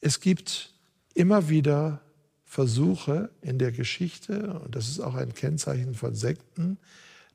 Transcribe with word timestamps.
Es 0.00 0.20
gibt 0.20 0.72
immer 1.14 1.48
wieder 1.48 2.00
Versuche 2.44 3.30
in 3.42 3.58
der 3.58 3.72
Geschichte, 3.72 4.60
und 4.60 4.74
das 4.74 4.88
ist 4.88 5.00
auch 5.00 5.14
ein 5.14 5.34
Kennzeichen 5.34 5.94
von 5.94 6.14
Sekten, 6.14 6.78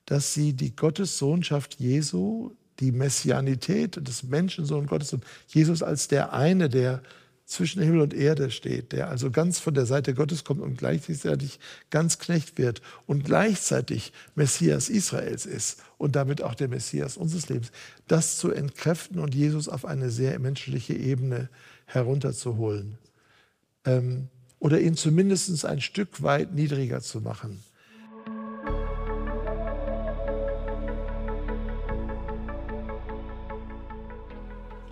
dass 0.05 0.33
sie 0.33 0.53
die 0.53 0.75
Gottessohnschaft 0.75 1.79
Jesu, 1.79 2.51
die 2.79 2.91
Messianität 2.91 4.07
des 4.07 4.23
Menschensohn 4.23 4.87
Gottes 4.87 5.13
und 5.13 5.23
Jesus 5.47 5.83
als 5.83 6.07
der 6.07 6.33
eine, 6.33 6.67
der 6.67 7.03
zwischen 7.45 7.83
Himmel 7.83 8.01
und 8.01 8.13
Erde 8.13 8.49
steht, 8.51 8.93
der 8.93 9.09
also 9.09 9.29
ganz 9.29 9.59
von 9.59 9.73
der 9.73 9.85
Seite 9.85 10.13
Gottes 10.13 10.43
kommt 10.43 10.61
und 10.61 10.77
gleichzeitig 10.77 11.59
ganz 11.89 12.17
Knecht 12.17 12.57
wird 12.57 12.81
und 13.05 13.25
gleichzeitig 13.25 14.13
Messias 14.33 14.89
Israels 14.89 15.45
ist 15.45 15.83
und 15.97 16.15
damit 16.15 16.41
auch 16.41 16.55
der 16.55 16.69
Messias 16.69 17.17
unseres 17.17 17.49
Lebens, 17.49 17.71
das 18.07 18.37
zu 18.37 18.51
entkräften 18.51 19.19
und 19.19 19.35
Jesus 19.35 19.67
auf 19.69 19.85
eine 19.85 20.09
sehr 20.09 20.39
menschliche 20.39 20.93
Ebene 20.93 21.49
herunterzuholen. 21.85 22.97
Ähm, 23.85 24.29
oder 24.59 24.79
ihn 24.79 24.95
zumindest 24.95 25.65
ein 25.65 25.81
Stück 25.81 26.23
weit 26.23 26.53
niedriger 26.53 27.01
zu 27.01 27.19
machen. 27.19 27.61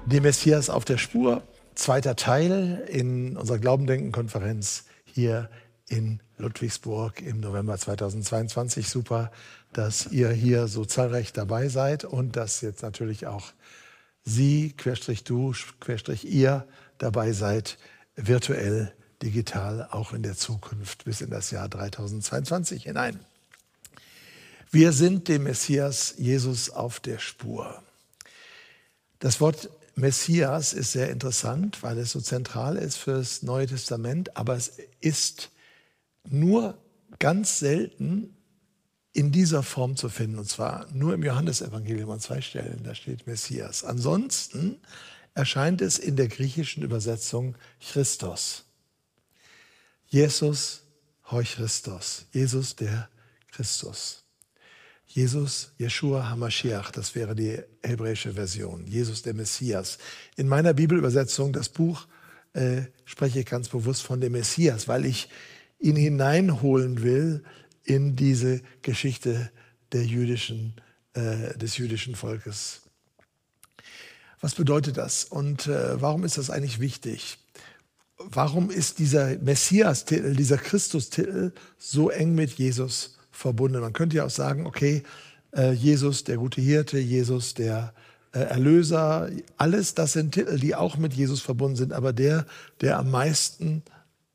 Dem 0.05 0.23
Messias 0.23 0.69
auf 0.69 0.83
der 0.83 0.97
Spur, 0.97 1.41
zweiter 1.73 2.17
Teil 2.17 2.83
in 2.89 3.37
unserer 3.37 3.59
Glaubendenken-Konferenz 3.59 4.83
hier 5.05 5.49
in 5.87 6.19
Ludwigsburg 6.37 7.21
im 7.21 7.39
November 7.39 7.77
2022. 7.77 8.89
Super, 8.89 9.31
dass 9.71 10.07
ihr 10.07 10.31
hier 10.31 10.67
so 10.67 10.83
zahlreich 10.83 11.31
dabei 11.31 11.69
seid 11.69 12.03
und 12.03 12.35
dass 12.35 12.59
jetzt 12.59 12.83
natürlich 12.83 13.27
auch 13.27 13.53
Sie, 14.23 14.73
Querstrich 14.73 15.23
du, 15.23 15.53
Querstrich 15.79 16.25
ihr 16.25 16.67
dabei 16.97 17.31
seid, 17.31 17.77
virtuell 18.15 18.93
digital 19.21 19.87
auch 19.91 20.13
in 20.13 20.23
der 20.23 20.35
Zukunft 20.35 21.05
bis 21.05 21.21
in 21.21 21.29
das 21.29 21.51
Jahr 21.51 21.69
2022 21.69 22.83
hinein. 22.83 23.19
Wir 24.71 24.93
sind 24.93 25.27
dem 25.27 25.43
Messias 25.43 26.15
Jesus 26.17 26.69
auf 26.69 26.99
der 26.99 27.19
Spur. 27.19 27.81
Das 29.19 29.41
Wort 29.41 29.69
Messias 29.95 30.73
ist 30.73 30.93
sehr 30.93 31.09
interessant, 31.09 31.83
weil 31.83 31.97
es 31.97 32.11
so 32.11 32.21
zentral 32.21 32.77
ist 32.77 32.97
für 32.97 33.17
das 33.17 33.43
Neue 33.43 33.67
Testament, 33.67 34.35
aber 34.37 34.55
es 34.55 34.73
ist 35.01 35.51
nur 36.29 36.77
ganz 37.19 37.59
selten 37.59 38.35
in 39.13 39.31
dieser 39.31 39.63
Form 39.63 39.97
zu 39.97 40.09
finden, 40.09 40.39
und 40.39 40.47
zwar 40.47 40.87
nur 40.93 41.13
im 41.13 41.23
Johannesevangelium 41.23 42.09
an 42.11 42.19
zwei 42.19 42.41
Stellen, 42.41 42.81
da 42.83 42.95
steht 42.95 43.27
Messias. 43.27 43.83
Ansonsten 43.83 44.79
erscheint 45.33 45.81
es 45.81 45.99
in 45.99 46.15
der 46.15 46.27
griechischen 46.27 46.83
Übersetzung 46.83 47.55
Christos. 47.79 48.65
Jesus, 50.07 50.83
Hoi 51.29 51.43
Christos, 51.43 52.25
Jesus 52.31 52.75
der 52.75 53.09
Christus. 53.51 54.23
Jesus, 55.05 55.73
Yeshua 55.77 56.29
Hamashiach, 56.29 56.91
das 56.91 57.15
wäre 57.15 57.35
die 57.35 57.59
hebräische 57.83 58.33
Version. 58.33 58.87
Jesus 58.87 59.21
der 59.21 59.33
Messias. 59.33 59.97
In 60.37 60.47
meiner 60.47 60.73
Bibelübersetzung, 60.73 61.51
das 61.51 61.67
Buch, 61.67 62.07
äh, 62.53 62.83
spreche 63.03 63.41
ich 63.41 63.45
ganz 63.45 63.67
bewusst 63.67 64.03
von 64.03 64.21
dem 64.21 64.33
Messias, 64.33 64.87
weil 64.87 65.05
ich 65.05 65.27
ihn 65.79 65.97
hineinholen 65.97 67.03
will 67.03 67.43
in 67.83 68.15
diese 68.15 68.61
Geschichte 68.81 69.51
der 69.91 70.05
jüdischen, 70.05 70.75
äh, 71.13 71.57
des 71.57 71.77
jüdischen 71.77 72.15
Volkes. 72.15 72.81
Was 74.39 74.55
bedeutet 74.55 74.97
das 74.97 75.23
und 75.23 75.67
äh, 75.67 76.01
warum 76.01 76.23
ist 76.23 76.37
das 76.37 76.49
eigentlich 76.49 76.79
wichtig? 76.79 77.37
warum 78.29 78.69
ist 78.69 78.99
dieser 78.99 79.37
Messias-Titel, 79.39 80.35
dieser 80.35 80.57
Christus-Titel 80.57 81.51
so 81.77 82.09
eng 82.09 82.35
mit 82.35 82.51
Jesus 82.51 83.17
verbunden? 83.31 83.79
Man 83.79 83.93
könnte 83.93 84.17
ja 84.17 84.25
auch 84.25 84.31
sagen, 84.31 84.65
okay, 84.65 85.03
äh, 85.55 85.71
Jesus, 85.71 86.23
der 86.23 86.37
gute 86.37 86.61
Hirte, 86.61 86.99
Jesus, 86.99 87.53
der 87.53 87.93
äh, 88.33 88.39
Erlöser, 88.39 89.29
alles 89.57 89.95
das 89.95 90.13
sind 90.13 90.33
Titel, 90.33 90.59
die 90.59 90.75
auch 90.75 90.97
mit 90.97 91.13
Jesus 91.13 91.41
verbunden 91.41 91.75
sind, 91.75 91.93
aber 91.93 92.13
der, 92.13 92.45
der 92.81 92.97
am 92.97 93.11
meisten 93.11 93.83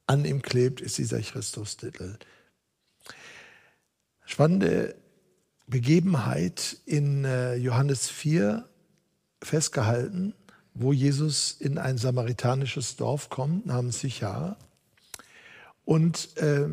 an 0.07 0.25
ihm 0.25 0.43
klebt, 0.43 0.81
ist 0.81 0.99
dieser 0.99 1.21
Christus-Titel. 1.21 2.17
Spannende 4.27 4.95
Begebenheit 5.67 6.77
in 6.85 7.25
äh, 7.25 7.55
Johannes 7.57 8.11
4 8.11 8.69
festgehalten 9.43 10.35
wo 10.79 10.93
Jesus 10.93 11.53
in 11.53 11.79
ein 11.79 11.97
samaritanisches 11.97 12.97
Dorf 12.97 13.31
kommt 13.31 13.67
namens 13.67 14.01
Sichar 14.01 14.59
und 15.85 16.37
äh, 16.37 16.69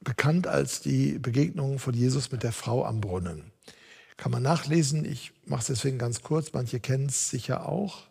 bekannt 0.00 0.46
als 0.46 0.80
die 0.80 1.18
Begegnung 1.18 1.78
von 1.78 1.94
Jesus 1.94 2.30
mit 2.32 2.42
der 2.42 2.52
Frau 2.52 2.84
am 2.84 3.00
Brunnen. 3.00 3.50
Kann 4.16 4.30
man 4.30 4.42
nachlesen, 4.42 5.04
ich 5.04 5.32
mache 5.46 5.62
es 5.62 5.66
deswegen 5.68 5.98
ganz 5.98 6.20
kurz, 6.20 6.52
manche 6.52 6.80
kennen 6.80 7.06
es 7.06 7.30
sicher 7.30 7.66
auch. 7.66 8.02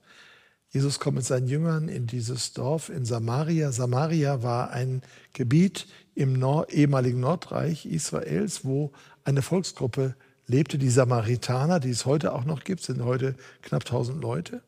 Jesus 0.74 1.00
kommt 1.00 1.18
mit 1.18 1.26
seinen 1.26 1.48
Jüngern 1.48 1.88
in 1.88 2.08
dieses 2.08 2.54
Dorf 2.54 2.90
in 2.90 3.06
Samaria. 3.06 3.72
Samaria 3.72 4.42
war 4.42 4.72
ein 4.72 5.04
Gebiet 5.32 5.86
im 6.16 6.34
Nord 6.34 6.74
ehemaligen 6.74 7.20
Nordreich 7.20 7.86
Israels, 7.86 8.66
wo 8.66 8.92
eine 9.24 9.44
Volksgruppe 9.44 10.16
lebte 10.48 10.80
die 10.80 10.90
Samaritaner, 10.90 11.80
die 11.80 11.92
es 11.92 12.08
heute 12.08 12.34
auch 12.34 12.44
noch 12.44 12.64
gibt, 12.64 12.82
sind 12.82 13.04
heute 13.04 13.36
knapp 13.62 13.84
1000 13.86 14.20
Leute, 14.20 14.64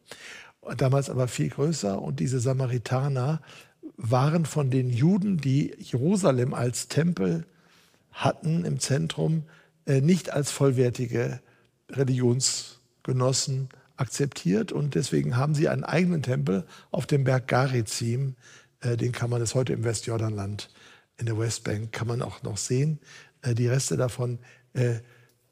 damals 0.77 1.09
aber 1.09 1.27
viel 1.27 1.49
größer. 1.49 1.99
Und 1.99 2.19
diese 2.19 2.39
Samaritaner 2.39 3.41
waren 3.97 4.45
von 4.45 4.69
den 4.69 4.91
Juden, 4.91 5.37
die 5.37 5.73
Jerusalem 5.79 6.53
als 6.53 6.87
Tempel 6.87 7.47
hatten 8.11 8.63
im 8.63 8.79
Zentrum, 8.79 9.45
äh, 9.87 10.01
nicht 10.01 10.29
als 10.31 10.51
vollwertige 10.51 11.39
Religionsgenossen 11.89 13.69
akzeptiert. 13.97 14.71
Und 14.71 14.95
deswegen 14.95 15.37
haben 15.37 15.55
sie 15.55 15.69
einen 15.69 15.83
eigenen 15.83 16.21
Tempel 16.21 16.65
auf 16.91 17.05
dem 17.05 17.23
Berg 17.23 17.47
Garizim. 17.47 18.35
Äh, 18.81 18.97
den 18.97 19.11
kann 19.11 19.29
man 19.29 19.39
das 19.39 19.55
heute 19.55 19.73
im 19.73 19.83
Westjordanland, 19.83 20.69
in 21.17 21.25
der 21.25 21.37
Westbank, 21.37 21.91
kann 21.91 22.07
man 22.07 22.21
auch 22.21 22.43
noch 22.43 22.57
sehen. 22.57 22.99
Äh, 23.41 23.55
die 23.55 23.67
Reste 23.67 23.97
davon 23.97 24.39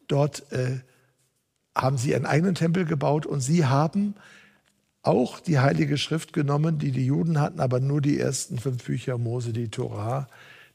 Dort 0.08 0.52
äh, 0.52 0.80
haben 1.76 1.98
sie 1.98 2.16
einen 2.16 2.26
eigenen 2.26 2.56
Tempel 2.56 2.86
gebaut 2.86 3.26
und 3.26 3.42
sie 3.42 3.66
haben 3.66 4.16
auch 5.02 5.40
die 5.40 5.60
Heilige 5.60 5.98
Schrift 5.98 6.34
genommen, 6.34 6.78
die 6.78 6.92
die 6.92 7.06
Juden 7.06 7.40
hatten, 7.40 7.60
aber 7.60 7.80
nur 7.80 8.02
die 8.02 8.20
ersten 8.20 8.60
fünf 8.60 8.84
Bücher 8.84 9.18
Mose, 9.18 9.54
die 9.54 9.70
Torah. 9.70 10.28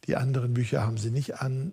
Die 0.07 0.17
anderen 0.17 0.55
Bücher 0.55 0.83
haben 0.87 0.99
sie 0.99 1.11
nicht 1.11 1.41
an, 1.41 1.73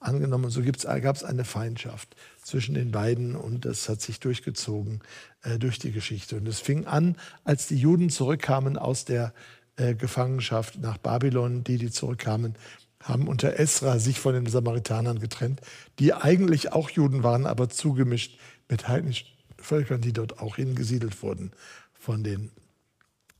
angenommen. 0.00 0.50
So 0.50 0.62
gab 0.62 1.16
es 1.16 1.24
eine 1.24 1.44
Feindschaft 1.44 2.16
zwischen 2.42 2.74
den 2.74 2.90
beiden 2.90 3.34
und 3.36 3.64
das 3.64 3.88
hat 3.88 4.00
sich 4.00 4.20
durchgezogen 4.20 5.00
äh, 5.42 5.58
durch 5.58 5.78
die 5.78 5.92
Geschichte. 5.92 6.36
Und 6.36 6.46
es 6.46 6.60
fing 6.60 6.86
an, 6.86 7.16
als 7.44 7.66
die 7.66 7.76
Juden 7.76 8.10
zurückkamen 8.10 8.78
aus 8.78 9.04
der 9.04 9.32
äh, 9.76 9.94
Gefangenschaft 9.94 10.78
nach 10.78 10.98
Babylon, 10.98 11.64
die, 11.64 11.78
die 11.78 11.90
zurückkamen, 11.90 12.54
haben 13.00 13.28
unter 13.28 13.58
Esra 13.58 13.98
sich 13.98 14.18
von 14.18 14.34
den 14.34 14.46
Samaritanern 14.46 15.20
getrennt, 15.20 15.60
die 15.98 16.14
eigentlich 16.14 16.72
auch 16.72 16.90
Juden 16.90 17.22
waren, 17.22 17.46
aber 17.46 17.68
zugemischt 17.68 18.38
mit 18.68 18.88
heidnischen 18.88 19.28
Völkern, 19.56 20.00
die 20.00 20.12
dort 20.12 20.40
auch 20.40 20.56
hingesiedelt 20.56 21.22
wurden 21.22 21.52
von 21.92 22.24
den, 22.24 22.50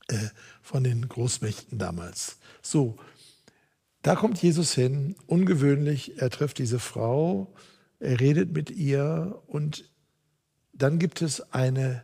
äh, 0.07 0.17
von 0.61 0.83
den 0.83 1.07
Großmächten 1.07 1.77
damals. 1.77 2.37
So, 2.61 2.97
da 4.01 4.15
kommt 4.15 4.41
Jesus 4.41 4.73
hin, 4.73 5.15
ungewöhnlich, 5.27 6.21
er 6.21 6.29
trifft 6.29 6.57
diese 6.57 6.79
Frau, 6.79 7.53
er 7.99 8.19
redet 8.19 8.53
mit 8.53 8.71
ihr 8.71 9.41
und 9.47 9.89
dann 10.73 10.99
gibt 10.99 11.21
es 11.21 11.53
eine 11.53 12.03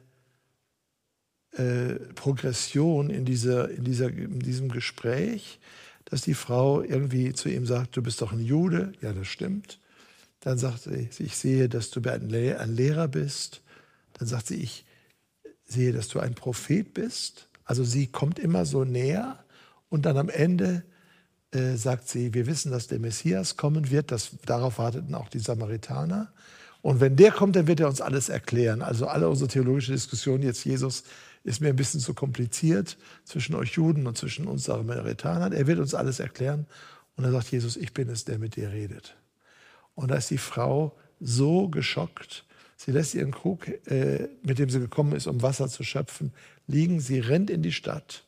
äh, 1.52 1.96
Progression 2.16 3.10
in, 3.10 3.24
dieser, 3.24 3.70
in, 3.70 3.86
dieser, 3.86 4.10
in 4.10 4.40
diesem 4.40 4.70
Gespräch 4.70 5.60
dass 6.06 6.22
die 6.22 6.36
Frau 6.36 6.82
irgendwie 6.82 7.34
zu 7.34 7.50
ihm 7.50 7.66
sagt, 7.66 7.98
du 7.98 8.02
bist 8.02 8.22
doch 8.22 8.32
ein 8.32 8.40
Jude. 8.40 8.94
Ja, 9.02 9.12
das 9.12 9.28
stimmt. 9.28 9.80
Dann 10.40 10.58
sagt 10.58 10.84
sie, 10.84 11.10
ich 11.18 11.36
sehe, 11.36 11.68
dass 11.68 11.90
du 11.90 12.00
ein 12.08 12.30
Lehrer 12.30 13.08
bist. 13.08 13.64
Dann 14.14 14.28
sagt 14.28 14.48
sie, 14.48 14.62
ich 14.62 14.86
sehe, 15.66 15.92
dass 15.92 16.08
du 16.08 16.20
ein 16.20 16.36
Prophet 16.36 16.94
bist. 16.94 17.50
Also 17.64 17.84
sie 17.84 18.08
kommt 18.08 18.38
immer 18.38 18.66
so 18.66 18.86
näher 18.86 19.44
und 19.90 20.06
dann 20.06 20.18
am 20.18 20.30
Ende 20.30 20.84
äh, 21.52 21.76
sagt 21.76 22.08
sie, 22.10 22.34
wir 22.34 22.48
wissen, 22.48 22.72
dass 22.72 22.88
der 22.88 23.00
Messias 23.00 23.58
kommen 23.58 23.90
wird. 23.92 24.12
Das, 24.12 24.32
darauf 24.46 24.78
warteten 24.78 25.16
auch 25.16 25.30
die 25.30 25.40
Samaritaner. 25.40 26.32
Und 26.82 27.00
wenn 27.00 27.16
der 27.16 27.32
kommt, 27.32 27.56
dann 27.56 27.68
wird 27.68 27.80
er 27.80 27.88
uns 27.88 28.02
alles 28.02 28.30
erklären. 28.30 28.82
Also 28.82 29.08
alle 29.08 29.30
unsere 29.30 29.50
theologische 29.50 29.92
Diskussion 29.92 30.42
jetzt 30.42 30.66
Jesus 30.66 31.04
ist 31.44 31.62
mir 31.62 31.70
ein 31.70 31.76
bisschen 31.76 32.00
zu 32.00 32.14
kompliziert 32.14 32.98
zwischen 33.24 33.56
euch 33.56 33.74
Juden 33.74 34.08
und 34.08 34.18
zwischen 34.18 34.48
uns 34.48 34.66
Samaritanern. 34.66 35.54
Er 35.54 35.68
wird 35.68 35.80
uns 35.80 35.94
alles 35.94 36.20
erklären. 36.20 36.66
Und 37.16 37.24
dann 37.24 37.32
sagt 37.32 37.52
Jesus, 37.52 37.78
ich 37.78 37.94
bin 37.94 38.10
es, 38.10 38.26
der 38.26 38.40
mit 38.40 38.56
dir 38.56 38.72
redet. 38.72 39.16
Und 39.94 40.12
da 40.12 40.16
ist 40.16 40.30
die 40.30 40.38
Frau 40.38 40.96
so 41.20 41.70
geschockt. 41.70 42.46
Sie 42.78 42.92
lässt 42.92 43.16
ihren 43.16 43.32
Krug, 43.32 43.68
äh, 43.88 44.28
mit 44.44 44.60
dem 44.60 44.70
sie 44.70 44.80
gekommen 44.80 45.14
ist, 45.14 45.28
um 45.28 45.42
Wasser 45.42 45.70
zu 45.70 45.84
schöpfen, 45.84 46.34
liegen. 46.68 47.00
Sie 47.00 47.20
rennt 47.20 47.50
in 47.50 47.62
die 47.64 47.72
Stadt, 47.72 48.26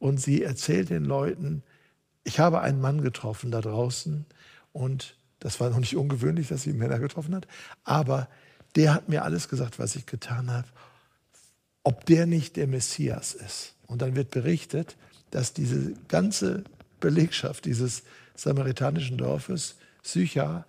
und 0.00 0.18
sie 0.18 0.42
erzählt 0.42 0.90
den 0.90 1.04
Leuten, 1.04 1.62
ich 2.24 2.38
habe 2.38 2.60
einen 2.60 2.80
Mann 2.80 3.00
getroffen 3.00 3.50
da 3.50 3.60
draußen 3.60 4.26
und 4.72 5.16
das 5.38 5.58
war 5.58 5.70
noch 5.70 5.78
nicht 5.78 5.96
ungewöhnlich, 5.96 6.48
dass 6.48 6.62
sie 6.62 6.72
Männer 6.72 6.98
getroffen 6.98 7.34
hat, 7.34 7.46
aber 7.84 8.28
der 8.76 8.94
hat 8.94 9.08
mir 9.08 9.24
alles 9.24 9.48
gesagt, 9.48 9.78
was 9.78 9.96
ich 9.96 10.06
getan 10.06 10.50
habe, 10.50 10.68
ob 11.82 12.04
der 12.06 12.26
nicht 12.26 12.56
der 12.56 12.66
Messias 12.66 13.34
ist. 13.34 13.74
Und 13.86 14.02
dann 14.02 14.14
wird 14.14 14.30
berichtet, 14.30 14.96
dass 15.30 15.52
diese 15.52 15.94
ganze 16.08 16.64
Belegschaft 17.00 17.64
dieses 17.64 18.02
samaritanischen 18.36 19.16
Dorfes, 19.16 19.76
Sychar, 20.02 20.66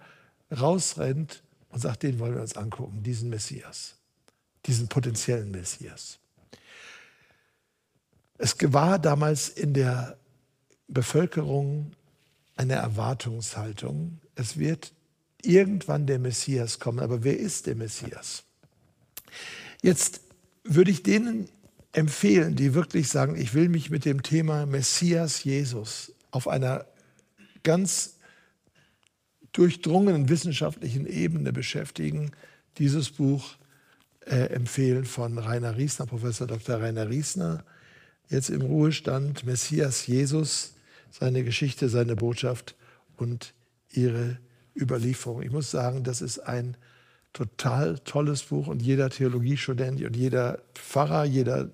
rausrennt 0.51 1.43
und 1.69 1.79
sagt, 1.79 2.03
den 2.03 2.19
wollen 2.19 2.35
wir 2.35 2.41
uns 2.41 2.57
angucken, 2.57 3.03
diesen 3.03 3.29
Messias, 3.29 3.95
diesen 4.65 4.87
potenziellen 4.87 5.51
Messias. 5.51 6.19
Es 8.37 8.55
war 8.73 8.97
damals 8.97 9.49
in 9.49 9.73
der 9.73 10.17
Bevölkerung 10.93 11.93
eine 12.55 12.73
Erwartungshaltung. 12.73 14.19
Es 14.35 14.57
wird 14.57 14.93
irgendwann 15.41 16.05
der 16.05 16.19
Messias 16.19 16.79
kommen. 16.79 16.99
Aber 16.99 17.23
wer 17.23 17.37
ist 17.37 17.67
der 17.67 17.75
Messias? 17.75 18.43
Jetzt 19.81 20.21
würde 20.63 20.91
ich 20.91 21.03
denen 21.03 21.49
empfehlen, 21.93 22.55
die 22.55 22.73
wirklich 22.73 23.09
sagen, 23.09 23.35
ich 23.35 23.53
will 23.53 23.69
mich 23.69 23.89
mit 23.89 24.05
dem 24.05 24.21
Thema 24.21 24.65
Messias 24.65 25.43
Jesus 25.43 26.13
auf 26.29 26.47
einer 26.47 26.85
ganz 27.63 28.17
durchdrungenen 29.51 30.29
wissenschaftlichen 30.29 31.05
Ebene 31.05 31.51
beschäftigen, 31.51 32.31
dieses 32.77 33.09
Buch 33.09 33.55
äh, 34.25 34.53
empfehlen 34.53 35.05
von 35.05 35.37
Rainer 35.37 35.75
Riesner, 35.77 36.05
Professor 36.05 36.47
Dr. 36.47 36.79
Rainer 36.79 37.09
Riesner, 37.09 37.65
jetzt 38.29 38.49
im 38.49 38.61
Ruhestand, 38.61 39.43
Messias 39.45 40.07
Jesus, 40.07 40.73
seine 41.11 41.43
Geschichte, 41.43 41.89
seine 41.89 42.15
Botschaft 42.15 42.75
und 43.17 43.53
ihre 43.91 44.39
Überlieferung. 44.75 45.43
Ich 45.43 45.51
muss 45.51 45.69
sagen, 45.69 46.03
das 46.03 46.21
ist 46.21 46.39
ein 46.39 46.77
total 47.33 47.99
tolles 47.99 48.43
Buch 48.43 48.67
und 48.67 48.81
jeder 48.81 49.09
Theologiestudent 49.09 50.01
und 50.01 50.15
jeder 50.15 50.59
Pfarrer, 50.73 51.25
jeder 51.25 51.69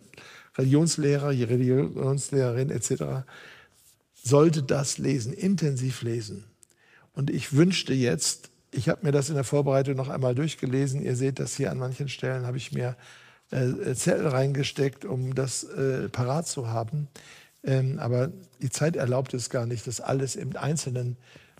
Religionslehrer, 0.58 1.32
jede 1.32 1.54
Religionslehrerin 1.54 2.70
etc. 2.70 3.26
sollte 4.16 4.64
das 4.64 4.98
lesen, 4.98 5.34
intensiv 5.34 6.02
lesen. 6.02 6.46
Und 7.14 7.30
ich 7.30 7.54
wünschte 7.54 7.94
jetzt, 7.94 8.50
ich 8.72 8.90
habe 8.90 9.06
mir 9.06 9.12
das 9.12 9.30
in 9.30 9.36
der 9.36 9.44
Vorbereitung 9.44 9.96
noch 9.96 10.10
einmal 10.10 10.36
durchgelesen. 10.36 11.02
Ihr 11.02 11.16
seht 11.16 11.40
das 11.40 11.56
hier 11.56 11.72
an 11.72 11.80
manchen 11.80 12.10
Stellen, 12.10 12.46
habe 12.46 12.58
ich 12.58 12.72
mir 12.72 12.96
äh, 13.50 13.94
Zettel 13.94 14.28
reingesteckt, 14.28 15.06
um 15.06 15.34
das 15.34 15.64
äh, 15.64 16.10
parat 16.10 16.48
zu 16.48 16.68
haben. 16.68 17.08
Ähm, 17.68 18.00
aber 18.00 18.32
die 18.62 18.70
Zeit 18.70 18.96
erlaubt 18.96 19.34
es 19.34 19.50
gar 19.52 19.68
nicht, 19.68 19.86
das 19.86 20.02
alles 20.02 20.36
im 20.36 20.56
Einzelnen 20.56 21.18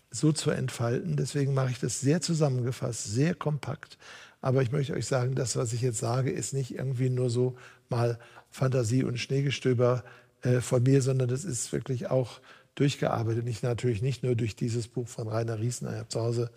so 0.10 0.32
zu 0.32 0.50
entfalten. 0.50 1.18
Deswegen 1.18 1.54
mache 1.54 1.72
ich 1.72 1.80
das 1.80 2.00
sehr 2.00 2.22
zusammengefasst, 2.22 3.04
sehr 3.04 3.36
kompakt. 3.36 3.98
Aber 4.42 4.62
ich 4.62 4.72
möchte 4.72 4.94
euch 4.94 5.06
sagen, 5.06 5.36
das, 5.36 5.58
was 5.58 5.74
ich 5.74 5.82
jetzt 5.82 6.00
sage, 6.00 6.32
ist 6.32 6.54
nicht 6.54 6.74
irgendwie 6.74 7.10
nur 7.10 7.30
so 7.30 7.58
mal 7.90 8.18
Fantasie 8.50 9.04
und 9.04 9.20
Schneegestöber 9.20 10.04
äh, 10.44 10.62
von 10.62 10.82
mir, 10.82 11.02
sondern 11.02 11.28
das 11.28 11.44
ist 11.44 11.74
wirklich 11.74 12.10
auch 12.10 12.40
durchgearbeitet. 12.76 13.44
Nicht 13.44 13.64
natürlich 13.64 14.02
nicht 14.02 14.24
nur 14.24 14.36
durch 14.36 14.56
dieses 14.56 14.88
Buch 14.88 15.10
von 15.10 15.28
Rainer 15.28 15.60
Riesner. 15.60 15.92
Ich 15.92 15.98
habe 15.98 16.10
zu 16.10 16.22
Hause 16.22 16.52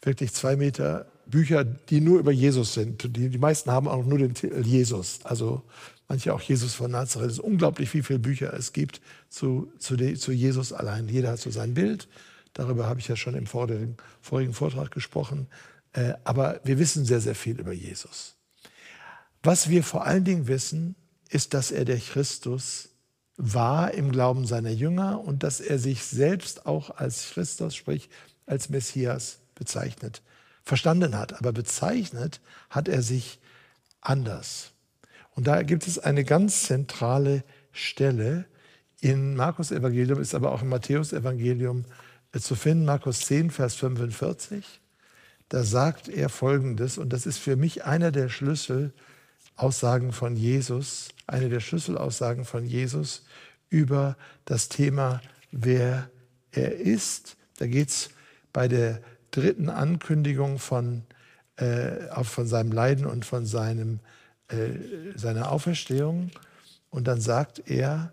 wirklich 0.00 0.32
zwei 0.32 0.56
Meter 0.56 1.06
Bücher, 1.26 1.64
die 1.64 2.00
nur 2.00 2.20
über 2.20 2.32
Jesus 2.32 2.72
sind. 2.72 3.16
Die, 3.16 3.28
die 3.28 3.38
meisten 3.38 3.70
haben 3.70 3.86
auch 3.86 4.06
nur 4.06 4.18
den 4.18 4.32
Titel 4.32 4.64
Jesus. 4.64 5.20
Also 5.24 5.62
manche 6.08 6.34
auch 6.34 6.40
Jesus 6.40 6.74
von 6.74 6.90
Nazareth. 6.90 7.30
Es 7.30 7.34
ist 7.34 7.44
unglaublich, 7.44 7.92
wie 7.94 8.02
viele 8.02 8.18
Bücher 8.18 8.52
es 8.54 8.72
gibt 8.72 9.00
zu, 9.28 9.72
zu, 9.78 9.96
zu 9.96 10.32
Jesus 10.32 10.72
allein. 10.72 11.08
Jeder 11.08 11.32
hat 11.32 11.38
so 11.38 11.50
sein 11.50 11.74
Bild. 11.74 12.08
Darüber 12.54 12.86
habe 12.86 12.98
ich 12.98 13.08
ja 13.08 13.16
schon 13.16 13.34
im 13.34 13.46
vorigen, 13.46 13.96
vorigen 14.20 14.54
Vortrag 14.54 14.90
gesprochen. 14.90 15.46
Äh, 15.92 16.14
aber 16.24 16.60
wir 16.64 16.78
wissen 16.78 17.04
sehr, 17.04 17.20
sehr 17.20 17.34
viel 17.34 17.60
über 17.60 17.72
Jesus. 17.72 18.34
Was 19.42 19.68
wir 19.68 19.84
vor 19.84 20.06
allen 20.06 20.24
Dingen 20.24 20.48
wissen, 20.48 20.96
ist, 21.28 21.54
dass 21.54 21.70
er 21.70 21.84
der 21.84 21.98
Christus 21.98 22.88
war 23.36 23.92
im 23.94 24.10
Glauben 24.10 24.46
seiner 24.46 24.70
Jünger 24.70 25.20
und 25.20 25.42
dass 25.42 25.60
er 25.60 25.78
sich 25.78 26.04
selbst 26.04 26.66
auch 26.66 26.90
als 26.90 27.30
Christus, 27.30 27.76
sprich 27.76 28.08
als 28.46 28.68
Messias 28.68 29.38
bezeichnet, 29.54 30.22
verstanden 30.64 31.16
hat. 31.16 31.34
Aber 31.34 31.52
bezeichnet 31.52 32.40
hat 32.70 32.88
er 32.88 33.02
sich 33.02 33.38
anders. 34.00 34.72
Und 35.38 35.46
da 35.46 35.62
gibt 35.62 35.86
es 35.86 36.00
eine 36.00 36.24
ganz 36.24 36.64
zentrale 36.64 37.44
Stelle 37.70 38.46
in 39.00 39.36
Markus 39.36 39.70
Evangelium, 39.70 40.20
ist 40.20 40.34
aber 40.34 40.50
auch 40.50 40.62
im 40.62 40.68
Matthäus 40.68 41.12
Evangelium 41.12 41.84
zu 42.36 42.56
finden, 42.56 42.84
Markus 42.84 43.20
10, 43.20 43.52
Vers 43.52 43.76
45. 43.76 44.80
Da 45.48 45.62
sagt 45.62 46.08
er 46.08 46.28
Folgendes, 46.28 46.98
und 46.98 47.12
das 47.12 47.24
ist 47.24 47.38
für 47.38 47.54
mich 47.54 47.84
einer 47.84 48.10
der 48.10 48.28
Schlüsselaussagen 48.28 50.10
von 50.10 50.34
Jesus, 50.34 51.10
eine 51.28 51.48
der 51.48 51.60
Schlüsselaussagen 51.60 52.44
von 52.44 52.66
Jesus 52.66 53.24
über 53.70 54.16
das 54.44 54.68
Thema, 54.68 55.20
wer 55.52 56.10
er 56.50 56.72
ist. 56.80 57.36
Da 57.58 57.68
geht 57.68 57.90
es 57.90 58.10
bei 58.52 58.66
der 58.66 59.02
dritten 59.30 59.68
Ankündigung 59.68 60.58
von, 60.58 61.04
äh, 61.58 62.24
von 62.24 62.48
seinem 62.48 62.72
Leiden 62.72 63.06
und 63.06 63.24
von 63.24 63.46
seinem, 63.46 64.00
äh, 64.48 65.16
seiner 65.16 65.52
Auferstehung. 65.52 66.30
Und 66.90 67.06
dann 67.06 67.20
sagt 67.20 67.62
er, 67.66 68.12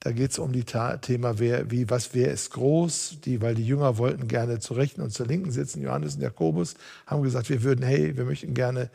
da 0.00 0.12
geht 0.12 0.30
es 0.30 0.38
um 0.38 0.52
die 0.52 0.64
Thema, 0.64 1.38
wer, 1.38 1.70
wie, 1.70 1.90
was, 1.90 2.14
wer 2.14 2.30
ist 2.30 2.52
groß, 2.52 3.18
die, 3.24 3.42
weil 3.42 3.54
die 3.54 3.66
Jünger 3.66 3.98
wollten 3.98 4.28
gerne 4.28 4.60
zur 4.60 4.76
Rechten 4.76 5.02
und 5.02 5.10
zur 5.10 5.26
Linken 5.26 5.50
sitzen. 5.50 5.82
Johannes 5.82 6.14
und 6.14 6.22
Jakobus 6.22 6.74
haben 7.06 7.22
gesagt, 7.22 7.50
wir 7.50 7.62
würden, 7.62 7.84
hey, 7.84 8.16
wir 8.16 8.24
möchten 8.24 8.54
gerne 8.54 8.90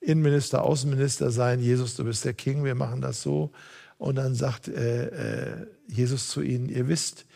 Innenminister, 0.00 0.62
Außenminister 0.62 1.30
sein. 1.30 1.60
Jesus, 1.60 1.94
du 1.94 2.04
bist 2.04 2.24
der 2.24 2.32
King, 2.32 2.64
wir 2.64 2.74
machen 2.74 3.00
das 3.00 3.22
so. 3.22 3.50
Und 3.98 4.16
dann 4.16 4.34
sagt 4.34 4.68
äh, 4.68 5.06
äh, 5.08 5.66
Jesus 5.88 6.28
zu 6.28 6.42
ihnen, 6.42 6.68
ihr 6.68 6.88
wisst, 6.88 7.26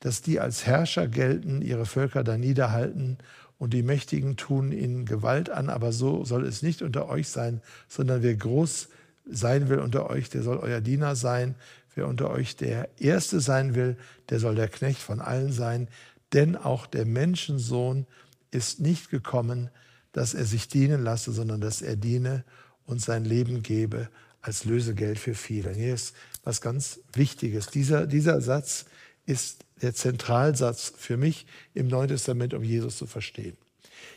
dass 0.00 0.22
die 0.22 0.40
als 0.40 0.66
Herrscher 0.66 1.08
gelten, 1.08 1.62
ihre 1.62 1.86
Völker 1.86 2.24
da 2.24 2.36
niederhalten 2.36 3.18
und 3.58 3.72
die 3.72 3.82
Mächtigen 3.82 4.36
tun 4.36 4.72
ihnen 4.72 5.06
Gewalt 5.06 5.50
an, 5.50 5.70
aber 5.70 5.92
so 5.92 6.24
soll 6.24 6.44
es 6.44 6.62
nicht 6.62 6.82
unter 6.82 7.08
euch 7.08 7.28
sein, 7.28 7.60
sondern 7.88 8.22
wer 8.22 8.34
groß 8.34 8.88
sein 9.28 9.68
will 9.68 9.78
unter 9.78 10.08
euch, 10.10 10.28
der 10.30 10.42
soll 10.42 10.58
euer 10.58 10.80
Diener 10.80 11.16
sein. 11.16 11.56
Wer 11.94 12.06
unter 12.06 12.30
euch 12.30 12.56
der 12.56 12.88
Erste 13.00 13.40
sein 13.40 13.74
will, 13.74 13.96
der 14.28 14.38
soll 14.38 14.54
der 14.54 14.68
Knecht 14.68 15.00
von 15.00 15.20
allen 15.20 15.52
sein. 15.52 15.88
Denn 16.32 16.54
auch 16.54 16.86
der 16.86 17.06
Menschensohn 17.06 18.06
ist 18.50 18.80
nicht 18.80 19.10
gekommen, 19.10 19.70
dass 20.12 20.34
er 20.34 20.44
sich 20.44 20.68
dienen 20.68 21.02
lasse, 21.02 21.32
sondern 21.32 21.60
dass 21.60 21.82
er 21.82 21.96
diene 21.96 22.44
und 22.84 23.00
sein 23.00 23.24
Leben 23.24 23.62
gebe 23.62 24.08
als 24.42 24.64
Lösegeld 24.64 25.18
für 25.18 25.34
viele. 25.34 25.72
Hier 25.72 25.94
ist 25.94 26.14
was 26.44 26.60
ganz 26.60 27.00
Wichtiges. 27.14 27.68
Dieser, 27.68 28.06
dieser 28.06 28.40
Satz 28.40 28.84
ist 29.24 29.65
der 29.82 29.94
Zentralsatz 29.94 30.92
für 30.96 31.16
mich 31.16 31.46
im 31.74 31.88
Neuen 31.88 32.08
Testament, 32.08 32.54
um 32.54 32.62
Jesus 32.62 32.96
zu 32.96 33.06
verstehen. 33.06 33.56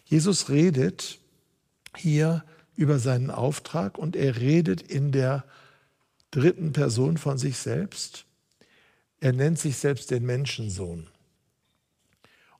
Jesus 0.06 0.50
redet 0.50 1.20
hier 1.96 2.44
über 2.75 3.00
seinen 3.00 3.30
Auftrag 3.30 3.98
und 3.98 4.16
er 4.16 4.38
redet 4.38 4.82
in 4.82 5.12
der 5.12 5.44
dritten 6.32 6.72
Person 6.74 7.18
von 7.18 7.38
sich 7.38 7.58
selbst. 7.58 8.25
Er 9.20 9.34
nennt 9.34 9.60
sich 9.60 9.78
selbst 9.78 10.12
den 10.12 10.25
Menschensohn. 10.25 11.08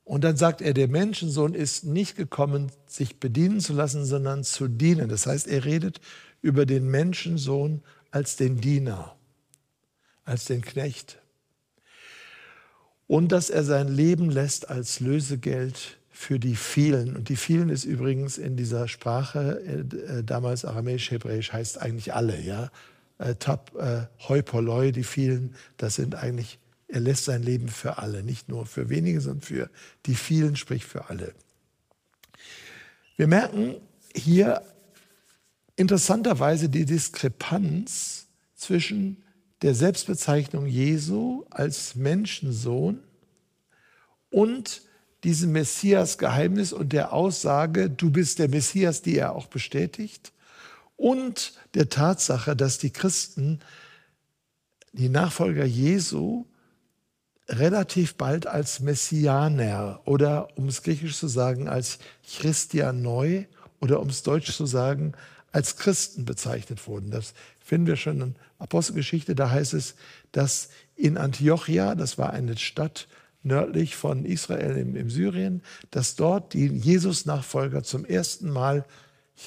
Und 0.04 0.24
dann 0.24 0.38
sagt 0.38 0.62
er, 0.62 0.74
der 0.74 0.88
Menschensohn 0.88 1.54
ist 1.54 1.86
nicht 1.86 2.16
gekommen, 2.16 2.72
sich 2.88 3.20
bedienen 3.20 3.60
zu 3.60 3.74
lassen, 3.74 4.06
sondern 4.06 4.44
zu 4.44 4.68
dienen. 4.68 5.08
Das 5.08 5.28
heißt, 5.28 5.48
er 5.48 5.66
redet 5.66 6.02
über 6.42 6.66
den 6.66 6.90
Menschensohn 6.90 7.84
als 8.10 8.36
den 8.36 8.60
Diener, 8.60 9.16
als 10.26 10.46
den 10.46 10.62
Knecht. 10.62 11.19
Und 13.10 13.32
dass 13.32 13.50
er 13.50 13.66
sein 13.66 13.90
Leben 13.90 14.30
lässt 14.30 14.70
als 14.70 15.02
Lösegeld 15.02 15.98
für 16.12 16.40
die 16.40 16.56
vielen. 16.56 17.18
Und 17.18 17.28
die 17.28 17.36
vielen 17.36 17.70
ist 17.70 17.84
übrigens 17.84 18.38
in 18.38 18.56
dieser 18.56 18.88
Sprache, 18.88 19.60
äh, 19.60 20.24
damals 20.24 20.64
aramäisch-hebräisch, 20.64 21.52
heißt 21.52 21.82
eigentlich 21.82 22.14
alle. 22.14 22.40
Ja? 22.40 22.70
äh, 23.20 23.36
Tab, 23.36 23.76
äh, 23.76 24.08
Heupoloi, 24.28 24.92
die 24.92 25.04
vielen, 25.04 25.56
das 25.78 25.96
sind 25.96 26.16
eigentlich, 26.16 26.58
er 26.88 27.02
lässt 27.02 27.26
sein 27.26 27.44
Leben 27.44 27.68
für 27.68 28.00
alle, 28.00 28.24
nicht 28.24 28.50
nur 28.50 28.66
für 28.66 28.90
wenige, 28.90 29.22
sondern 29.22 29.42
für 29.42 29.70
die 30.06 30.16
vielen, 30.16 30.56
sprich 30.56 30.86
für 30.86 31.10
alle. 31.10 31.34
Wir 33.16 33.28
merken 33.28 33.76
hier 34.16 34.64
interessanterweise 35.76 36.70
die 36.70 36.86
Diskrepanz 36.86 38.28
zwischen 38.56 39.24
der 39.62 39.76
Selbstbezeichnung 39.76 40.66
Jesu 40.66 41.46
als 41.50 41.96
Menschensohn 41.96 43.00
und 44.30 44.82
diesem 45.24 45.52
Messias-Geheimnis 45.52 46.72
und 46.72 46.94
der 46.94 47.12
Aussage, 47.12 47.90
du 47.90 48.10
bist 48.10 48.40
der 48.40 48.48
Messias, 48.48 49.02
die 49.02 49.18
er 49.18 49.34
auch 49.36 49.48
bestätigt, 49.48 50.32
und 50.96 51.54
der 51.76 51.90
Tatsache, 51.90 52.56
dass 52.56 52.78
die 52.78 52.92
Christen 52.92 53.60
die 54.92 55.10
Nachfolger 55.10 55.66
Jesu 55.66 56.46
relativ 57.48 58.16
bald 58.16 58.48
als 58.48 58.80
Messianer 58.80 60.02
oder, 60.06 60.58
um 60.58 60.68
es 60.68 60.84
griechisch 60.84 61.18
zu 61.18 61.28
sagen, 61.28 61.68
als 61.68 62.00
Christianoi 62.38 63.48
oder 63.80 64.02
um 64.02 64.10
es 64.10 64.24
deutsch 64.24 64.52
zu 64.52 64.66
sagen, 64.66 65.14
als 65.52 65.78
Christen 65.78 66.26
bezeichnet 66.26 66.86
wurden. 66.88 67.12
Das 67.12 67.34
finden 67.70 67.86
wir 67.86 67.98
schon 67.98 68.20
in 68.20 68.36
Apostelgeschichte. 68.58 69.36
Da 69.36 69.52
heißt 69.52 69.76
es, 69.76 69.94
dass 70.32 70.70
in 70.96 71.18
Antiochia, 71.18 71.94
das 71.94 72.18
war 72.18 72.34
eine 72.34 72.58
Stadt 72.58 73.08
nördlich 73.44 73.96
von 73.96 74.26
Israel 74.26 74.76
im, 74.76 74.96
im 74.96 75.12
Syrien, 75.12 75.62
dass 75.92 76.16
dort 76.16 76.54
die 76.54 76.66
Jesus-Nachfolger 76.66 77.84
zum 77.84 78.06
ersten 78.06 78.50
Mal 78.50 78.86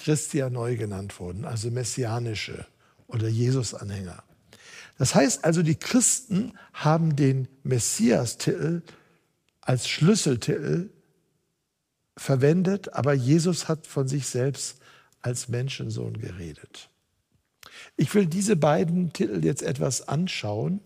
Christianoi 0.05 0.77
genannt 0.77 1.19
wurden, 1.19 1.45
also 1.45 1.69
messianische 1.73 2.65
oder 3.09 3.27
Jesus-Anhänger. 3.27 4.23
Das 4.99 5.17
heißt 5.17 5.45
also, 5.45 5.65
die 5.65 5.75
Christen 5.75 6.53
haben 6.73 7.17
den 7.17 7.49
Messias-Titel 7.65 8.83
als 9.61 9.89
Schlüsseltitel 9.89 10.91
verwendet, 12.17 12.95
aber 12.95 13.15
Jesus 13.15 13.67
hat 13.67 13.89
von 13.89 14.07
sich 14.07 14.29
selbst 14.29 14.79
als 15.23 15.49
Menschensohn 15.49 16.19
geredet. 16.19 16.89
Ich 17.97 18.15
will 18.15 18.27
diese 18.27 18.57
beiden 18.57 19.13
Titel 19.13 19.45
jetzt 19.45 19.63
etwas 19.63 20.09
anschauen. 20.09 20.81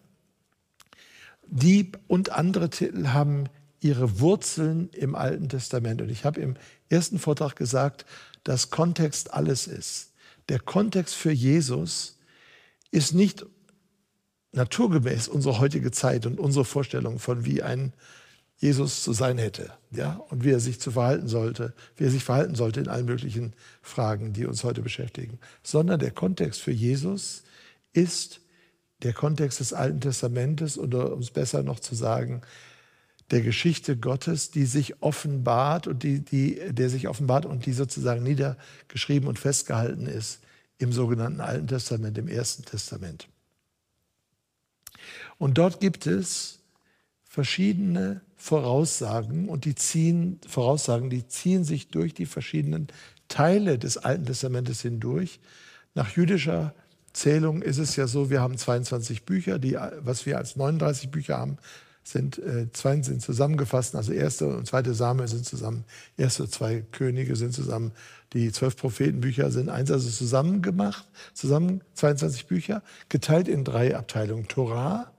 Die 1.47 1.93
und 2.09 2.33
andere 2.33 2.71
Titel 2.71 3.09
haben 3.09 3.45
ihre 3.81 4.21
Wurzeln 4.21 4.91
im 4.91 5.15
Alten 5.15 5.49
Testament. 5.49 6.03
Und 6.03 6.11
ich 6.11 6.25
habe 6.25 6.41
im 6.41 6.57
ersten 6.89 7.19
Vortrag 7.19 7.57
gesagt, 7.57 8.05
dass 8.45 8.71
Kontext 8.71 9.33
alles 9.33 9.67
ist. 9.67 10.13
Der 10.49 10.61
Kontext 10.61 11.15
für 11.15 11.33
Jesus 11.33 12.19
ist 12.91 13.13
nicht 13.13 13.45
naturgemäß 14.53 15.29
unsere 15.29 15.59
heutige 15.59 15.91
Zeit 15.91 16.27
und 16.27 16.41
unsere 16.41 16.65
Vorstellung 16.65 17.19
von 17.19 17.45
wie 17.45 17.63
ein 17.63 17.93
Jesus 18.59 19.03
zu 19.03 19.13
sein 19.13 19.37
hätte, 19.37 19.73
ja, 19.91 20.15
und 20.31 20.43
wie 20.43 20.51
er 20.51 20.61
sich 20.61 20.81
zu 20.81 20.91
verhalten 20.91 21.29
sollte, 21.29 21.75
wie 21.97 22.05
er 22.05 22.11
sich 22.11 22.25
verhalten 22.25 22.55
sollte 22.55 22.81
in 22.81 22.89
allen 22.89 23.05
möglichen 23.05 23.53
Fragen, 23.83 24.33
die 24.33 24.47
uns 24.47 24.65
heute 24.65 24.81
beschäftigen, 24.81 25.39
sondern 25.63 26.01
der 26.01 26.11
Kontext 26.11 26.63
für 26.63 26.73
Jesus 26.73 27.43
ist 27.93 28.41
der 29.03 29.13
Kontext 29.13 29.61
des 29.61 29.75
Alten 29.75 30.01
Testamentes 30.01 30.79
oder 30.79 31.13
um 31.13 31.21
es 31.21 31.31
besser 31.31 31.63
noch 31.63 31.81
zu 31.81 31.95
sagen, 31.95 32.41
der 33.31 33.43
Geschichte 33.43 33.97
Gottes, 33.97 34.51
die 34.51 34.65
sich 34.65 35.03
offenbart 35.03 35.87
und 35.87 36.03
die, 36.03 36.21
die, 36.21 36.61
der 36.71 36.89
sich 36.89 37.09
offenbart 37.09 37.45
und 37.45 37.67
die 37.67 37.73
sozusagen 37.73 38.23
niedergeschrieben 38.23 39.29
und 39.29 39.39
festgehalten 39.39 40.07
ist 40.07 40.41
im 40.79 40.93
sogenannten 40.93 41.41
Alten 41.41 41.67
Testament, 41.67 42.17
im 42.19 42.29
Ersten 42.29 42.65
Testament. 42.65 43.29
Und 45.39 45.59
dort 45.59 45.81
gibt 45.81 46.07
es 46.07 46.61
verschiedene 47.25 48.23
Voraussagen 48.47 49.49
und 49.49 49.65
die 49.65 49.75
ziehen, 49.75 50.39
Voraussagen, 50.47 51.11
die 51.11 51.27
ziehen 51.27 51.65
sich 51.65 51.89
durch 51.89 52.15
die 52.15 52.27
verschiedenen 52.27 52.87
Teile 53.27 53.77
des 53.77 53.99
Alten 53.99 54.25
Testamentes 54.25 54.83
hindurch. 54.83 55.41
Nach 55.97 56.09
jüdischer 56.17 56.73
Zählung 57.13 57.61
ist 57.61 57.79
es 57.79 57.97
ja 57.97 58.07
so, 58.07 58.31
wir 58.31 58.41
haben 58.41 58.57
22 58.57 59.25
Bücher, 59.25 59.59
die, 59.59 59.77
was 59.99 60.27
wir 60.27 60.39
als 60.39 60.55
39 60.55 61.11
Bücher 61.11 61.39
haben, 61.39 61.59
sind, 62.05 62.39
äh, 62.39 62.71
zwei 62.73 63.03
sind 63.03 63.21
zusammengefasst, 63.21 63.97
also 63.97 64.13
erste 64.13 64.47
und 64.47 64.69
zweite 64.69 64.95
Samuel 64.95 65.27
sind 65.27 65.45
zusammen, 65.45 65.85
erste 66.17 66.45
und 66.45 66.53
zwei 66.53 66.85
Könige 66.93 67.35
sind 67.35 67.53
zusammen, 67.53 67.91
die 68.33 68.53
zwölf 68.53 68.77
Prophetenbücher 68.77 69.51
sind 69.51 69.71
eins, 69.71 69.91
also 69.91 70.09
zusammen 70.09 70.63
gemacht, 70.63 71.05
zusammen 71.35 71.81
22 71.95 72.47
Bücher, 72.47 72.85
geteilt 73.09 73.49
in 73.49 73.65
drei 73.65 73.97
Abteilungen. 73.97 74.47
Torah, 74.47 75.11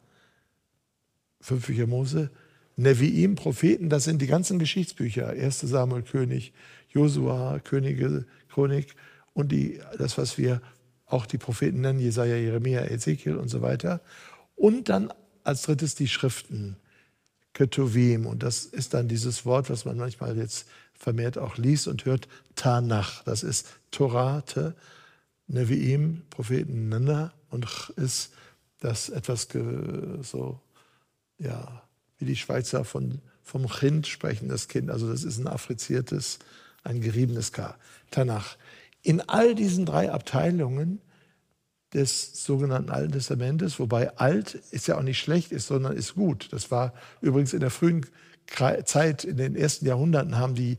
fünf 1.42 1.68
Bücher 1.68 1.88
Mose, 1.88 2.32
Neviim, 2.78 3.36
Propheten, 3.36 3.90
das 3.90 4.04
sind 4.04 4.22
die 4.22 4.28
ganzen 4.28 4.60
Geschichtsbücher, 4.60 5.34
erste 5.34 5.68
Samuel, 5.68 6.04
König, 6.04 6.54
Josua, 6.90 7.60
Könige, 7.60 8.26
Chronik 8.50 8.96
und 9.34 9.52
die, 9.52 9.82
das, 9.98 10.18
was 10.18 10.38
wir 10.38 10.62
auch 11.08 11.26
die 11.26 11.40
Propheten 11.40 11.82
nennen, 11.82 12.00
Jesaja, 12.00 12.36
Jeremia, 12.36 12.86
Ezekiel 12.86 13.36
und 13.36 13.50
so 13.50 13.62
weiter. 13.62 14.02
Und 14.56 14.90
dann 14.90 15.12
als 15.44 15.64
drittes 15.64 15.96
die 15.96 16.08
Schriften, 16.08 16.78
Ketuvim. 17.54 18.28
Und 18.28 18.44
das 18.44 18.66
ist 18.66 18.94
dann 18.94 19.08
dieses 19.08 19.46
Wort, 19.46 19.70
was 19.70 19.86
man 19.86 19.98
manchmal 19.98 20.38
jetzt 20.38 20.68
vermehrt 20.94 21.38
auch 21.38 21.58
liest 21.58 21.88
und 21.88 22.06
hört, 22.06 22.28
Tanach. 22.56 23.24
Das 23.24 23.42
ist 23.42 23.68
Torah, 23.90 24.44
Neviim, 25.48 26.24
Propheten, 26.30 26.90
Nana 26.90 27.34
und 27.50 27.66
ist 27.96 28.34
das 28.80 29.10
etwas 29.10 29.48
so, 30.22 30.60
ja, 31.40 31.87
wie 32.20 32.26
die 32.26 32.36
Schweizer 32.36 32.84
von, 32.84 33.22
vom 33.44 33.68
Chind 33.68 34.08
sprechen, 34.08 34.50
das 34.50 34.68
Kind. 34.68 34.90
Also 34.90 35.10
das 35.10 35.24
ist 35.24 35.38
ein 35.38 35.48
affriziertes, 35.48 36.40
ein 36.84 37.02
geriebenes 37.02 37.52
K. 37.52 37.76
Tanach. 38.12 38.58
In 39.04 39.22
all 39.22 39.56
diesen 39.56 39.86
drei 39.86 40.12
Abteilungen 40.12 41.02
des 41.94 42.44
sogenannten 42.44 42.90
Alten 42.90 43.14
Testamentes, 43.14 43.80
wobei 43.80 44.18
alt 44.18 44.56
ist 44.72 44.88
ja 44.88 44.98
auch 44.98 45.04
nicht 45.04 45.20
schlecht 45.20 45.52
ist, 45.52 45.68
sondern 45.68 45.96
ist 45.96 46.16
gut. 46.16 46.50
Das 46.52 46.70
war 46.72 46.94
übrigens 47.22 47.54
in 47.54 47.62
der 47.62 47.70
frühen 47.70 48.06
Zeit, 48.86 49.24
in 49.24 49.38
den 49.38 49.56
ersten 49.56 49.86
Jahrhunderten 49.86 50.38
haben 50.38 50.56
die 50.56 50.78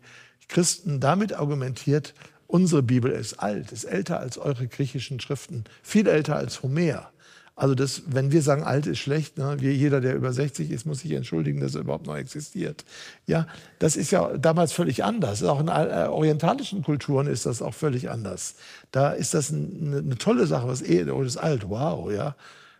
Christen 0.49 1.00
damit 1.00 1.35
argumentiert, 1.35 2.14
unsere 2.47 2.83
Bibel 2.83 3.12
ist 3.12 3.35
alt, 3.35 3.73
ist 3.73 3.85
älter 3.85 4.18
als 4.18 4.38
eure 4.38 4.66
griechischen 4.66 5.21
Schriften, 5.21 5.64
viel 5.83 6.07
älter 6.09 6.37
als 6.37 6.62
Homer. 6.62 7.11
Also 7.59 7.75
das, 7.75 8.03
wenn 8.07 8.31
wir 8.31 8.41
sagen, 8.41 8.62
alt 8.62 8.87
ist 8.87 9.00
schlecht, 9.00 9.37
ne, 9.37 9.57
wie 9.59 9.71
jeder, 9.71 10.00
der 10.00 10.15
über 10.15 10.33
60 10.33 10.71
ist, 10.71 10.87
muss 10.87 11.00
sich 11.00 11.11
entschuldigen, 11.11 11.61
dass 11.61 11.75
er 11.75 11.81
überhaupt 11.81 12.07
noch 12.07 12.17
existiert. 12.17 12.85
Ja, 13.27 13.49
das 13.81 13.97
ist 13.97 14.12
ja 14.12 14.38
damals 14.38 14.71
völlig 14.71 15.03
anders. 15.03 15.43
Auch 15.43 15.59
in 15.59 15.67
äh, 15.67 16.07
orientalischen 16.09 16.85
Kulturen 16.85 17.27
ist 17.27 17.47
das 17.47 17.61
auch 17.61 17.75
völlig 17.75 18.11
anders. 18.11 18.55
Da 18.93 19.11
ist 19.11 19.35
das 19.35 19.53
eine, 19.53 19.99
eine 19.99 20.17
tolle 20.19 20.47
Sache, 20.47 20.69
was 20.69 20.83
eh, 20.83 21.11
oh, 21.11 21.25
das 21.25 21.35
ist 21.35 21.38
alt, 21.38 21.69
wow, 21.69 22.12
ja. 22.12 22.37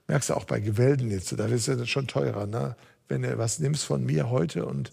Merkst 0.07 0.31
du 0.31 0.35
auch 0.35 0.45
bei 0.45 0.61
Gewälden 0.61 1.11
jetzt, 1.11 1.37
da 1.37 1.47
ist 1.47 1.67
ja 1.67 1.85
schon 1.85 2.07
teurer, 2.07 2.47
ne? 2.47 2.77
Wenn 3.09 3.23
du 3.23 3.37
was 3.37 3.59
nimmst 3.59 3.85
von 3.85 4.07
mir 4.07 4.31
heute 4.31 4.65
und 4.65 4.93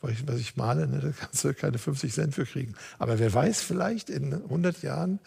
was 0.00 0.40
ich 0.40 0.56
male, 0.56 0.86
ne, 0.86 1.00
da 1.00 1.10
kannst 1.10 1.44
du 1.44 1.52
keine 1.52 1.76
50 1.76 2.10
Cent 2.10 2.34
für 2.34 2.46
kriegen. 2.46 2.74
Aber 2.98 3.18
wer 3.18 3.34
weiß, 3.34 3.60
vielleicht 3.60 4.08
in 4.08 4.32
100 4.32 4.80
Jahren, 4.82 5.18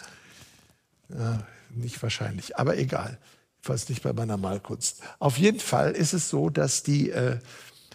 ja, 1.10 1.44
nicht 1.76 2.02
wahrscheinlich, 2.02 2.58
aber 2.58 2.76
egal 2.76 3.20
jedenfalls 3.60 3.90
nicht 3.90 4.04
bei 4.04 4.14
meiner 4.14 4.38
Malkunst. 4.38 5.02
Auf 5.20 5.38
jeden 5.38 5.60
Fall 5.60 5.92
ist 5.92 6.14
es 6.14 6.30
so, 6.30 6.50
dass, 6.50 6.82
die, 6.84 7.10
äh, 7.10 7.40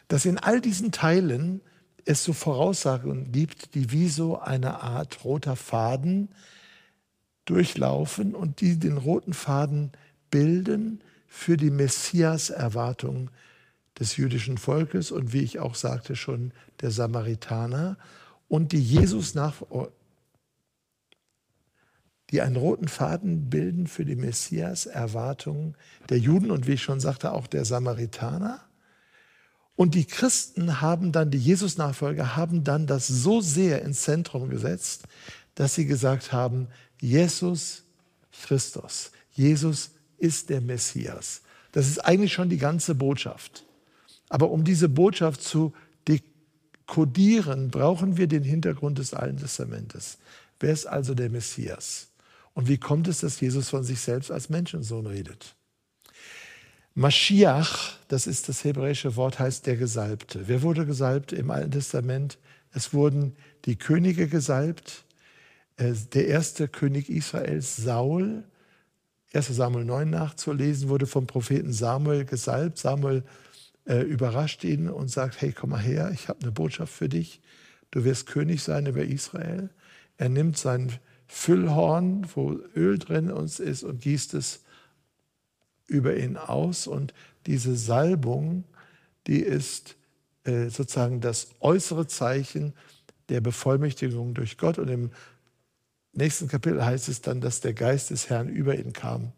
dass 0.08 0.26
in 0.26 0.38
all 0.38 0.60
diesen 0.60 0.92
Teilen 0.92 1.62
es 2.04 2.22
so 2.22 2.34
Voraussagen 2.34 3.32
gibt, 3.32 3.74
die 3.74 3.90
wie 3.90 4.08
so 4.08 4.38
eine 4.38 4.82
Art 4.82 5.24
roter 5.24 5.56
Faden 5.56 6.28
durchlaufen 7.46 8.34
und 8.34 8.60
die 8.60 8.78
den 8.78 8.98
roten 8.98 9.32
Faden 9.32 9.92
bilden 10.30 11.00
für 11.28 11.56
die 11.56 11.70
Messias-Erwartung 11.70 13.30
des 13.98 14.16
jüdischen 14.16 14.58
Volkes 14.58 15.10
und 15.10 15.32
wie 15.32 15.42
ich 15.42 15.60
auch 15.60 15.74
sagte 15.74 16.14
schon 16.14 16.52
der 16.82 16.90
Samaritaner 16.90 17.96
und 18.48 18.72
die 18.72 18.82
Jesus 18.82 19.34
nach 19.34 19.62
die 22.34 22.42
einen 22.42 22.56
roten 22.56 22.88
Faden 22.88 23.48
bilden 23.48 23.86
für 23.86 24.04
die 24.04 24.16
Messias-Erwartungen 24.16 25.76
der 26.08 26.18
Juden 26.18 26.50
und 26.50 26.66
wie 26.66 26.72
ich 26.72 26.82
schon 26.82 26.98
sagte, 26.98 27.30
auch 27.30 27.46
der 27.46 27.64
Samaritaner. 27.64 28.60
Und 29.76 29.94
die 29.94 30.04
Christen 30.04 30.80
haben 30.80 31.12
dann, 31.12 31.30
die 31.30 31.38
Jesus-Nachfolger 31.38 32.34
haben 32.34 32.64
dann 32.64 32.88
das 32.88 33.06
so 33.06 33.40
sehr 33.40 33.82
ins 33.82 34.02
Zentrum 34.02 34.50
gesetzt, 34.50 35.04
dass 35.54 35.76
sie 35.76 35.86
gesagt 35.86 36.32
haben, 36.32 36.66
Jesus 37.00 37.84
Christus, 38.42 39.12
Jesus 39.30 39.92
ist 40.18 40.50
der 40.50 40.60
Messias. 40.60 41.42
Das 41.70 41.86
ist 41.86 42.04
eigentlich 42.04 42.32
schon 42.32 42.48
die 42.48 42.58
ganze 42.58 42.96
Botschaft. 42.96 43.64
Aber 44.28 44.50
um 44.50 44.64
diese 44.64 44.88
Botschaft 44.88 45.40
zu 45.40 45.72
dekodieren, 46.08 47.70
brauchen 47.70 48.16
wir 48.16 48.26
den 48.26 48.42
Hintergrund 48.42 48.98
des 48.98 49.14
Alten 49.14 49.36
Testamentes. 49.36 50.18
Wer 50.58 50.72
ist 50.72 50.86
also 50.86 51.14
der 51.14 51.30
Messias? 51.30 52.08
Und 52.54 52.68
wie 52.68 52.78
kommt 52.78 53.08
es, 53.08 53.20
dass 53.20 53.40
Jesus 53.40 53.68
von 53.68 53.84
sich 53.84 54.00
selbst 54.00 54.30
als 54.30 54.48
Menschensohn 54.48 55.06
redet? 55.06 55.56
Mashiach, 56.94 57.98
das 58.06 58.28
ist 58.28 58.48
das 58.48 58.62
hebräische 58.62 59.16
Wort, 59.16 59.40
heißt 59.40 59.66
der 59.66 59.76
Gesalbte. 59.76 60.46
Wer 60.46 60.62
wurde 60.62 60.86
gesalbt 60.86 61.32
im 61.32 61.50
Alten 61.50 61.72
Testament? 61.72 62.38
Es 62.72 62.94
wurden 62.94 63.34
die 63.64 63.76
Könige 63.76 64.28
gesalbt. 64.28 65.04
Äh, 65.76 65.92
der 66.12 66.28
erste 66.28 66.68
König 66.68 67.08
Israels, 67.10 67.76
Saul, 67.76 68.44
1 69.32 69.48
Samuel 69.48 69.84
9 69.84 70.08
nachzulesen, 70.08 70.88
wurde 70.88 71.06
vom 71.06 71.26
Propheten 71.26 71.72
Samuel 71.72 72.24
gesalbt. 72.24 72.78
Samuel 72.78 73.24
äh, 73.86 74.02
überrascht 74.02 74.62
ihn 74.62 74.88
und 74.88 75.08
sagt, 75.08 75.40
hey, 75.40 75.52
komm 75.52 75.70
mal 75.70 75.80
her, 75.80 76.12
ich 76.14 76.28
habe 76.28 76.42
eine 76.42 76.52
Botschaft 76.52 76.92
für 76.92 77.08
dich. 77.08 77.40
Du 77.90 78.04
wirst 78.04 78.26
König 78.26 78.62
sein 78.62 78.86
über 78.86 79.04
Israel. 79.04 79.70
Er 80.16 80.28
nimmt 80.28 80.56
seinen 80.56 80.92
Füllhorn, 81.26 82.26
wo 82.34 82.52
Öl 82.74 82.98
drin 82.98 83.30
uns 83.30 83.60
ist 83.60 83.82
und 83.82 84.00
gießt 84.00 84.34
es 84.34 84.62
über 85.86 86.16
ihn 86.16 86.36
aus 86.36 86.86
und 86.86 87.14
diese 87.46 87.76
Salbung, 87.76 88.64
die 89.26 89.40
ist 89.40 89.96
äh, 90.44 90.68
sozusagen 90.68 91.20
das 91.20 91.48
äußere 91.60 92.06
Zeichen 92.06 92.74
der 93.28 93.40
Bevollmächtigung 93.40 94.34
durch 94.34 94.58
Gott. 94.58 94.78
Und 94.78 94.88
im 94.88 95.10
nächsten 96.12 96.48
Kapitel 96.48 96.84
heißt 96.84 97.08
es 97.08 97.20
dann, 97.20 97.40
dass 97.40 97.60
der 97.60 97.74
Geist 97.74 98.10
des 98.10 98.28
Herrn 98.30 98.48
über 98.48 98.76
ihn 98.76 98.92
kam 98.92 99.32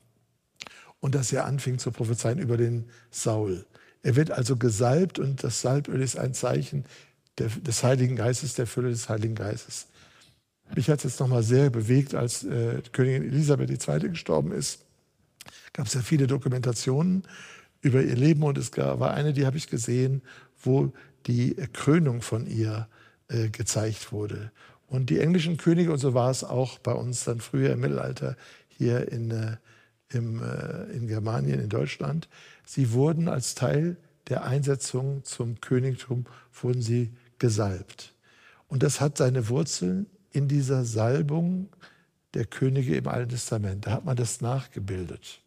und 1.00 1.14
dass 1.14 1.33
er 1.33 1.45
anfing 1.47 1.78
zu 1.78 1.90
prophezeien 1.90 2.38
über 2.38 2.57
den 2.57 2.90
Saul. 3.11 3.66
Er 4.02 4.16
wird 4.16 4.31
also 4.31 4.57
gesalbt 4.57 5.19
und 5.19 5.43
das 5.43 5.61
Salböl 5.61 6.00
ist 6.00 6.16
ein 6.16 6.35
Zeichen 6.35 6.85
des 7.38 7.85
Heiligen 7.85 8.16
Geistes, 8.16 8.55
der 8.55 8.66
Fülle 8.66 8.90
des 8.90 9.09
Heiligen 9.09 9.35
Geistes. 9.35 9.88
Mich 10.75 10.90
hat 10.90 10.99
es 10.99 11.04
jetzt 11.04 11.20
nochmal 11.20 11.42
sehr 11.42 11.70
bewegt, 11.70 12.14
als 12.14 12.44
äh, 12.44 12.82
Königin 12.92 13.23
Elisabeth 13.23 13.70
II. 13.70 14.11
gestorben 14.11 14.52
ist. 14.52 14.85
Gab 15.73 15.87
es 15.87 15.94
ja 15.94 16.00
viele 16.00 16.26
Dokumentationen 16.26 17.23
über 17.82 18.02
ihr 18.02 18.16
Leben 18.16 18.42
und 18.42 18.58
es 18.58 18.76
war 18.76 19.14
eine, 19.14 19.32
die 19.32 19.46
habe 19.46 19.56
ich 19.56 19.68
gesehen, 19.68 20.23
wo 20.62 20.92
die 21.26 21.54
Krönung 21.73 22.23
von 22.23 22.46
ihr 22.46 22.88
äh, 23.28 23.49
gezeigt 23.49 24.12
wurde. 24.12 24.50
Und 24.88 25.11
die 25.11 25.20
englischen 25.20 25.56
Könige, 25.56 25.92
und 25.92 25.99
so 25.99 26.14
war 26.14 26.30
es 26.30 26.44
auch 26.44 26.78
bei 26.78 26.92
uns 26.92 27.25
dann 27.25 27.40
früher 27.40 27.73
im 27.73 27.80
Mittelalter 27.80 28.37
hier 28.68 29.11
in, 29.11 29.30
äh, 29.30 29.56
im, 30.12 30.42
äh, 30.42 30.85
in 30.92 31.08
Germanien, 31.08 31.61
in 31.61 31.68
Deutschland, 31.68 32.28
sie 32.64 32.92
wurden 32.92 33.28
als 33.28 33.54
Teil 33.54 33.96
der 34.28 34.44
Einsetzung 34.44 35.25
zum 35.25 35.61
Königtum, 35.61 36.26
wurden 36.61 36.82
sie 36.82 37.12
gesalbt. 37.38 38.14
Und 38.68 38.82
das 38.82 39.00
hat 39.00 39.18
seine 39.18 39.49
Wurzeln 39.49 40.06
in 40.37 40.49
dieser 40.49 40.85
Salbung 40.85 41.71
der 42.35 42.45
Könige 42.45 42.95
im 42.95 43.09
Alten 43.09 43.31
Testament. 43.31 43.87
Da 43.87 43.93
hat 43.93 44.05
man 44.05 44.16
das 44.16 44.43
nachgebildet. 44.43 45.40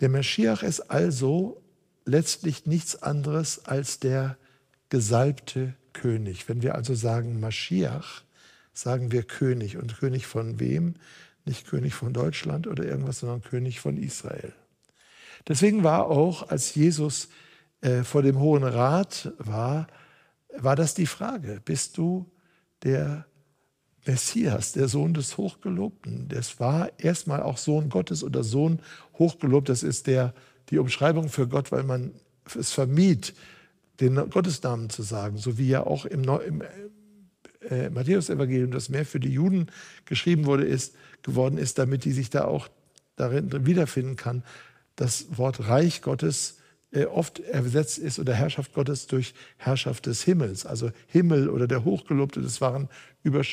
Der 0.00 0.08
Meschiach 0.08 0.64
ist 0.64 0.80
also 0.90 1.62
letztlich 2.04 2.66
nichts 2.66 3.00
anderes 3.00 3.64
als 3.64 4.00
der 4.00 4.36
gesalbte 4.88 5.74
König. 5.92 6.48
Wenn 6.48 6.62
wir 6.62 6.74
also 6.74 6.96
sagen 6.96 7.38
Maschiach, 7.38 8.24
sagen 8.72 9.12
wir 9.12 9.22
König. 9.22 9.76
Und 9.76 9.96
König 9.96 10.26
von 10.26 10.58
wem? 10.58 10.94
Nicht 11.44 11.68
König 11.68 11.94
von 11.94 12.12
Deutschland 12.12 12.66
oder 12.66 12.84
irgendwas, 12.84 13.20
sondern 13.20 13.42
König 13.42 13.78
von 13.78 13.96
Israel. 13.96 14.52
Deswegen 15.46 15.84
war 15.84 16.06
auch, 16.06 16.48
als 16.48 16.74
Jesus 16.74 17.28
äh, 17.82 18.02
vor 18.02 18.22
dem 18.22 18.40
Hohen 18.40 18.64
Rat 18.64 19.32
war, 19.38 19.86
war 20.56 20.74
das 20.74 20.94
die 20.94 21.06
Frage, 21.06 21.60
bist 21.64 21.96
du 21.98 22.28
der 22.82 23.26
Messias, 24.06 24.72
der 24.72 24.88
Sohn 24.88 25.14
des 25.14 25.36
Hochgelobten? 25.36 26.28
Das 26.28 26.58
war 26.60 26.90
erstmal 26.98 27.42
auch 27.42 27.58
Sohn 27.58 27.88
Gottes 27.88 28.24
oder 28.24 28.42
Sohn 28.42 28.80
hochgelobt. 29.18 29.68
Das 29.68 29.82
ist 29.82 30.06
der, 30.06 30.34
die 30.70 30.78
Umschreibung 30.78 31.28
für 31.28 31.46
Gott, 31.46 31.72
weil 31.72 31.84
man 31.84 32.12
es 32.58 32.72
vermied, 32.72 33.34
den 34.00 34.16
Gottesnamen 34.30 34.90
zu 34.90 35.02
sagen, 35.02 35.36
so 35.36 35.58
wie 35.58 35.68
ja 35.68 35.86
auch 35.86 36.04
im, 36.04 36.24
im 36.24 36.62
äh, 37.68 37.90
Matthäus-Evangelium 37.90 38.72
das 38.72 38.88
mehr 38.88 39.06
für 39.06 39.20
die 39.20 39.32
Juden 39.32 39.66
geschrieben 40.04 40.46
wurde, 40.46 40.64
ist, 40.64 40.94
geworden 41.22 41.58
ist, 41.58 41.78
damit 41.78 42.04
die 42.04 42.12
sich 42.12 42.30
da 42.30 42.44
auch 42.44 42.68
darin 43.16 43.66
wiederfinden 43.66 44.16
kann. 44.16 44.42
Das 44.96 45.38
Wort 45.38 45.68
Reich 45.68 46.02
Gottes 46.02 46.58
oft 47.10 47.40
ersetzt 47.40 47.98
ist 47.98 48.18
oder 48.18 48.34
Herrschaft 48.34 48.74
Gottes 48.74 49.06
durch 49.06 49.34
Herrschaft 49.56 50.06
des 50.06 50.22
Himmels. 50.22 50.66
Also 50.66 50.90
Himmel 51.06 51.48
oder 51.48 51.66
der 51.66 51.84
Hochgelobte, 51.84 52.40
das 52.42 52.60
waren 52.60 52.88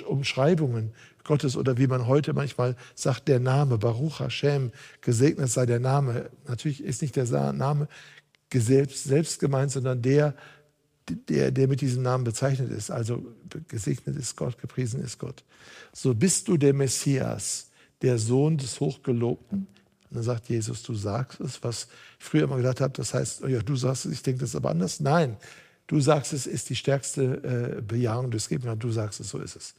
Umschreibungen 0.06 0.92
Gottes 1.24 1.56
oder 1.56 1.78
wie 1.78 1.88
man 1.88 2.08
heute 2.08 2.34
manchmal 2.34 2.76
sagt, 2.96 3.28
der 3.28 3.40
Name, 3.40 3.78
Baruch 3.78 4.20
Hashem, 4.20 4.72
gesegnet 5.02 5.50
sei 5.50 5.66
der 5.66 5.80
Name. 5.80 6.30
Natürlich 6.48 6.84
ist 6.84 7.02
nicht 7.02 7.16
der 7.16 7.26
Name 7.54 7.88
selbst, 8.54 9.04
selbst 9.04 9.40
gemeint, 9.40 9.72
sondern 9.72 10.02
der, 10.02 10.34
der, 11.08 11.52
der 11.52 11.68
mit 11.68 11.82
diesem 11.82 12.04
Namen 12.04 12.24
bezeichnet 12.24 12.72
ist. 12.72 12.90
Also 12.90 13.24
gesegnet 13.68 14.16
ist 14.18 14.36
Gott, 14.36 14.58
gepriesen 14.58 15.02
ist 15.02 15.20
Gott. 15.20 15.44
So 15.94 16.14
bist 16.14 16.48
du 16.48 16.58
der 16.58 16.74
Messias, 16.74 17.70
der 18.02 18.18
Sohn 18.18 18.58
des 18.58 18.80
Hochgelobten. 18.80 19.68
Und 20.10 20.16
dann 20.16 20.24
sagt 20.24 20.50
Jesus, 20.50 20.82
du 20.84 20.96
sagst 20.96 21.40
es, 21.40 21.64
was 21.64 21.88
ich 22.20 22.26
früher 22.26 22.44
immer 22.44 22.58
gedacht 22.58 22.82
habe, 22.82 22.94
das 22.94 23.14
heißt, 23.14 23.44
oh 23.44 23.48
ja, 23.48 23.62
du 23.62 23.76
sagst 23.76 24.06
es, 24.06 24.12
ich 24.12 24.24
denke 24.24 24.42
das 24.42 24.56
aber 24.56 24.72
anders. 24.72 25.00
Nein, 25.00 25.38
du 25.88 26.00
sagst 26.00 26.34
es, 26.34 26.48
ist 26.48 26.70
die 26.70 26.76
stärkste 26.76 27.78
äh, 27.78 27.82
Bejahung 27.82 28.32
des 28.32 28.50
Gebens. 28.50 28.80
Du 28.80 28.92
sagst 28.92 29.20
es, 29.20 29.30
so 29.30 29.40
ist 29.40 29.56
es. 29.56 29.76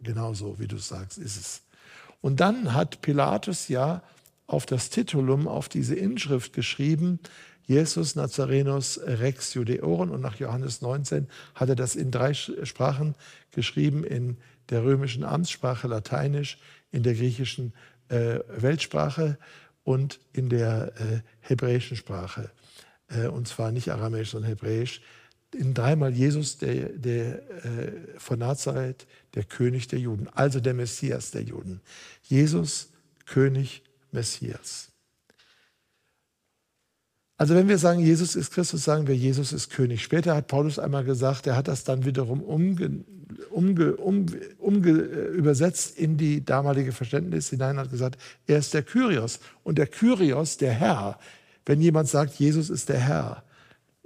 Genauso, 0.00 0.58
wie 0.58 0.66
du 0.66 0.76
es 0.76 0.88
sagst, 0.88 1.18
ist 1.18 1.36
es. 1.36 1.62
Und 2.20 2.40
dann 2.40 2.74
hat 2.74 3.00
Pilatus 3.00 3.68
ja 3.68 4.02
auf 4.46 4.66
das 4.66 4.90
Titulum, 4.90 5.48
auf 5.48 5.68
diese 5.68 5.94
Inschrift 5.94 6.52
geschrieben, 6.52 7.20
Jesus 7.66 8.14
Nazarenus 8.14 9.00
Rex 9.02 9.54
Judeorum 9.54 10.10
und 10.10 10.20
nach 10.20 10.36
Johannes 10.36 10.82
19 10.82 11.28
hat 11.54 11.68
er 11.70 11.76
das 11.76 11.96
in 11.96 12.10
drei 12.10 12.34
Sprachen 12.34 13.14
geschrieben, 13.52 14.04
in 14.04 14.36
der 14.68 14.84
römischen 14.84 15.24
Amtssprache 15.24 15.88
Lateinisch, 15.88 16.58
in 16.92 17.02
der 17.02 17.14
griechischen 17.14 17.72
äh, 18.08 18.40
Weltsprache 18.48 19.38
und 19.82 20.20
in 20.32 20.48
der 20.48 20.92
äh, 20.98 21.20
hebräischen 21.40 21.96
Sprache. 21.96 22.50
Äh, 23.08 23.28
und 23.28 23.48
zwar 23.48 23.72
nicht 23.72 23.90
aramäisch, 23.90 24.30
sondern 24.30 24.50
hebräisch. 24.50 25.02
In 25.52 25.72
dreimal 25.72 26.12
Jesus, 26.12 26.58
der, 26.58 26.88
der 26.90 27.64
äh, 27.64 27.92
von 28.18 28.40
Nazareth, 28.40 29.06
der 29.34 29.44
König 29.44 29.86
der 29.88 30.00
Juden, 30.00 30.28
also 30.32 30.58
der 30.60 30.74
Messias 30.74 31.30
der 31.30 31.42
Juden. 31.42 31.80
Jesus, 32.22 32.90
König, 33.26 33.82
Messias. 34.10 34.90
Also 37.36 37.54
wenn 37.54 37.68
wir 37.68 37.78
sagen, 37.78 38.00
Jesus 38.00 38.36
ist 38.36 38.52
Christus, 38.52 38.84
sagen 38.84 39.06
wir, 39.06 39.16
Jesus 39.16 39.52
ist 39.52 39.70
König. 39.70 40.02
Später 40.02 40.36
hat 40.36 40.46
Paulus 40.46 40.78
einmal 40.78 41.04
gesagt, 41.04 41.46
er 41.46 41.56
hat 41.56 41.68
das 41.68 41.84
dann 41.84 42.04
wiederum 42.04 42.42
umge, 42.42 43.04
umge, 43.50 43.96
um, 43.96 44.26
umge, 44.58 44.90
übersetzt 44.90 45.98
in 45.98 46.16
die 46.16 46.44
damalige 46.44 46.92
Verständnis 46.92 47.50
hinein, 47.50 47.78
hat 47.78 47.90
gesagt, 47.90 48.18
er 48.46 48.58
ist 48.58 48.74
der 48.74 48.82
Kyrios. 48.82 49.40
Und 49.62 49.78
der 49.78 49.86
Kyrios, 49.86 50.56
der 50.56 50.72
Herr, 50.72 51.18
wenn 51.66 51.80
jemand 51.80 52.08
sagt, 52.08 52.34
Jesus 52.34 52.70
ist 52.70 52.88
der 52.88 52.98
Herr, 52.98 53.44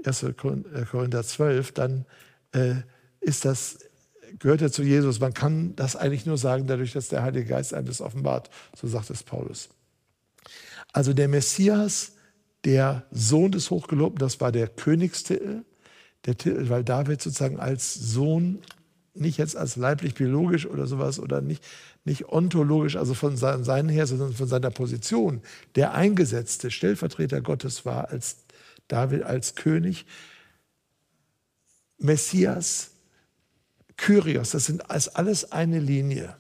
1. 0.05 0.27
Korinther 0.37 1.25
12, 1.25 1.73
dann 1.73 2.05
äh, 2.53 2.75
ist 3.21 3.45
das, 3.45 3.79
gehört 4.39 4.63
er 4.63 4.71
zu 4.71 4.83
Jesus. 4.83 5.21
Man 5.21 5.35
kann 5.35 5.75
das 5.77 5.97
eigentlich 5.97 6.27
nur 6.27 6.39
sagen, 6.39 6.67
dadurch, 6.67 6.93
dass 6.93 7.09
der 7.09 7.23
Heilige 7.23 7.47
Geist 7.47 7.75
einem 7.75 7.87
das 7.87 8.01
offenbart. 8.01 8.51
So 8.77 8.87
sagt 8.87 9.11
es 9.11 9.23
Paulus. 9.23 9.69
Also 10.93 11.13
der 11.13 11.29
Messias, 11.29 12.13
der 12.65 13.05
Sohn 13.11 13.53
des 13.53 13.71
Hochgelobten, 13.71 14.19
das 14.19 14.41
war 14.41 14.53
der 14.53 14.69
Königstitel, 14.69 15.65
der 16.27 16.37
Titel, 16.37 16.69
weil 16.69 16.85
David 16.85 17.23
sozusagen 17.23 17.59
als 17.59 17.95
Sohn, 17.95 18.61
nicht 19.21 19.39
jetzt 19.39 19.57
als 19.57 19.77
leiblich 19.77 20.15
biologisch 20.15 20.67
oder 20.67 20.87
sowas 20.87 21.19
oder 21.21 21.41
nicht, 21.41 21.65
nicht 22.05 22.29
ontologisch, 22.29 22.97
also 22.97 23.15
von 23.15 23.37
seinen 23.37 23.89
her, 23.89 24.07
sondern 24.07 24.33
von 24.33 24.49
seiner 24.49 24.71
Position, 24.71 25.43
der 25.75 25.95
eingesetzte 25.95 26.71
Stellvertreter 26.71 27.41
Gottes 27.41 27.85
war 27.85 28.11
als 28.11 28.39
David 28.89 29.23
als 29.23 29.55
König. 29.55 30.07
Messias, 31.99 32.93
Kyrios, 33.97 34.51
das 34.51 34.67
sind 34.67 34.91
alles 34.91 35.53
eine 35.53 35.81
Linie. 35.81 36.37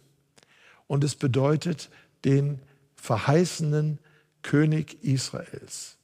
Und 0.87 1.05
es 1.05 1.15
bedeutet 1.15 1.91
den 2.25 2.61
verheißenen 2.97 3.99
König 4.43 5.03
Israels. 5.05 5.97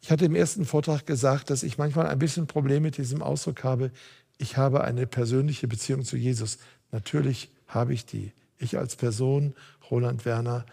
Ich 0.00 0.10
hatte 0.10 0.26
im 0.26 0.36
ersten 0.36 0.64
Vortrag 0.64 1.06
gesagt, 1.06 1.50
dass 1.50 1.64
ich 1.64 1.78
manchmal 1.78 2.06
ein 2.06 2.18
bisschen 2.18 2.46
Problem 2.46 2.82
mit 2.82 2.96
diesem 2.96 3.22
Ausdruck 3.22 3.64
habe, 3.64 3.90
ich 4.38 4.56
habe 4.56 4.84
eine 4.84 5.06
persönliche 5.06 5.68
Beziehung 5.68 6.04
zu 6.04 6.16
Jesus. 6.16 6.58
Natürlich 6.92 7.50
habe 7.66 7.94
ich 7.94 8.06
die. 8.06 8.32
Ich 8.58 8.78
als 8.78 8.96
Person, 8.96 9.54
Roland 9.90 10.24
Werner, 10.24 10.66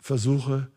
versuche 0.00 0.68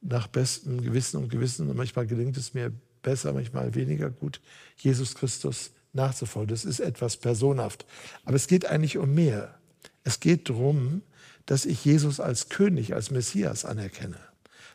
nach 0.00 0.26
bestem 0.26 0.82
Gewissen 0.82 1.18
und 1.22 1.28
Gewissen, 1.28 1.68
und 1.68 1.76
manchmal 1.76 2.06
gelingt 2.06 2.36
es 2.36 2.54
mir 2.54 2.72
besser, 3.02 3.32
manchmal 3.32 3.74
weniger 3.74 4.10
gut, 4.10 4.40
Jesus 4.76 5.14
Christus 5.14 5.70
nachzufolgen. 5.92 6.48
Das 6.48 6.64
ist 6.64 6.80
etwas 6.80 7.16
personhaft. 7.16 7.86
Aber 8.24 8.36
es 8.36 8.46
geht 8.46 8.66
eigentlich 8.66 8.98
um 8.98 9.14
mehr. 9.14 9.58
Es 10.02 10.20
geht 10.20 10.50
darum, 10.50 11.02
dass 11.46 11.66
ich 11.66 11.84
Jesus 11.84 12.20
als 12.20 12.48
König, 12.48 12.94
als 12.94 13.10
Messias 13.10 13.64
anerkenne. 13.64 14.18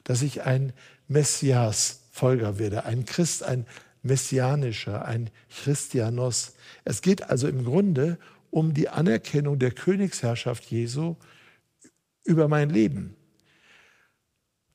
Dass 0.03 0.21
ich 0.21 0.43
ein 0.43 0.73
Messias 1.07 2.01
Folger 2.11 2.57
werde, 2.57 2.85
ein 2.85 3.05
Christ, 3.05 3.43
ein 3.43 3.65
Messianischer, 4.09 5.05
ein 5.05 5.29
Christianos. 5.49 6.55
Es 6.83 7.01
geht 7.01 7.29
also 7.29 7.47
im 7.47 7.63
Grunde 7.63 8.17
um 8.51 8.73
die 8.73 8.89
Anerkennung 8.89 9.59
der 9.59 9.71
Königsherrschaft 9.71 10.65
Jesu 10.65 11.15
über 12.25 12.47
mein 12.47 12.69
Leben. 12.69 13.15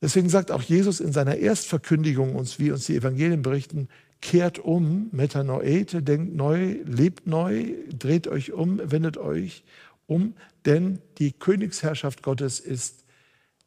Deswegen 0.00 0.28
sagt 0.28 0.50
auch 0.50 0.62
Jesus 0.62 1.00
in 1.00 1.12
seiner 1.12 1.36
Erstverkündigung 1.36 2.34
uns, 2.36 2.58
wie 2.58 2.70
uns 2.70 2.86
die 2.86 2.96
Evangelien 2.96 3.42
berichten, 3.42 3.88
kehrt 4.20 4.58
um, 4.58 5.08
metanoete, 5.12 6.02
denkt 6.02 6.34
neu, 6.34 6.76
lebt 6.84 7.26
neu, 7.26 7.74
dreht 7.90 8.28
euch 8.28 8.52
um, 8.52 8.80
wendet 8.82 9.16
euch 9.16 9.64
um, 10.06 10.34
denn 10.66 10.98
die 11.18 11.32
Königsherrschaft 11.32 12.22
Gottes 12.22 12.60
ist 12.60 13.04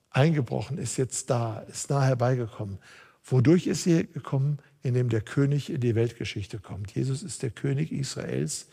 eingebrochen, 0.10 0.77
ist 0.77 0.97
jetzt 0.97 1.30
da, 1.30 1.60
ist 1.60 1.89
nah 1.89 2.03
herbeigekommen. 2.03 2.80
Wodurch 3.23 3.67
ist 3.67 3.84
sie 3.84 4.08
gekommen? 4.08 4.60
Indem 4.88 5.10
der 5.10 5.19
König 5.19 5.69
in 5.69 5.82
die 5.82 5.95
Weltgeschichte 5.95 6.60
kommt. 6.60 6.95
Jesus 6.95 7.21
ist 7.21 7.43
der 7.43 7.50
König 7.50 7.91
Israels. 7.91 8.67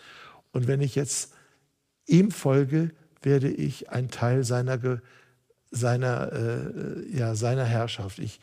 Und 0.52 0.68
wenn 0.68 0.80
ich 0.80 0.94
jetzt 0.94 1.32
ihm 2.06 2.30
folge, 2.30 2.92
werde 3.20 3.50
ich 3.50 3.90
ein 3.90 4.12
Teil 4.12 4.44
seiner, 4.44 5.00
seiner, 5.72 6.32
äh, 6.32 7.16
ja, 7.16 7.34
seiner 7.34 7.64
Herrschaft. 7.64 8.20
Ich, 8.20 8.38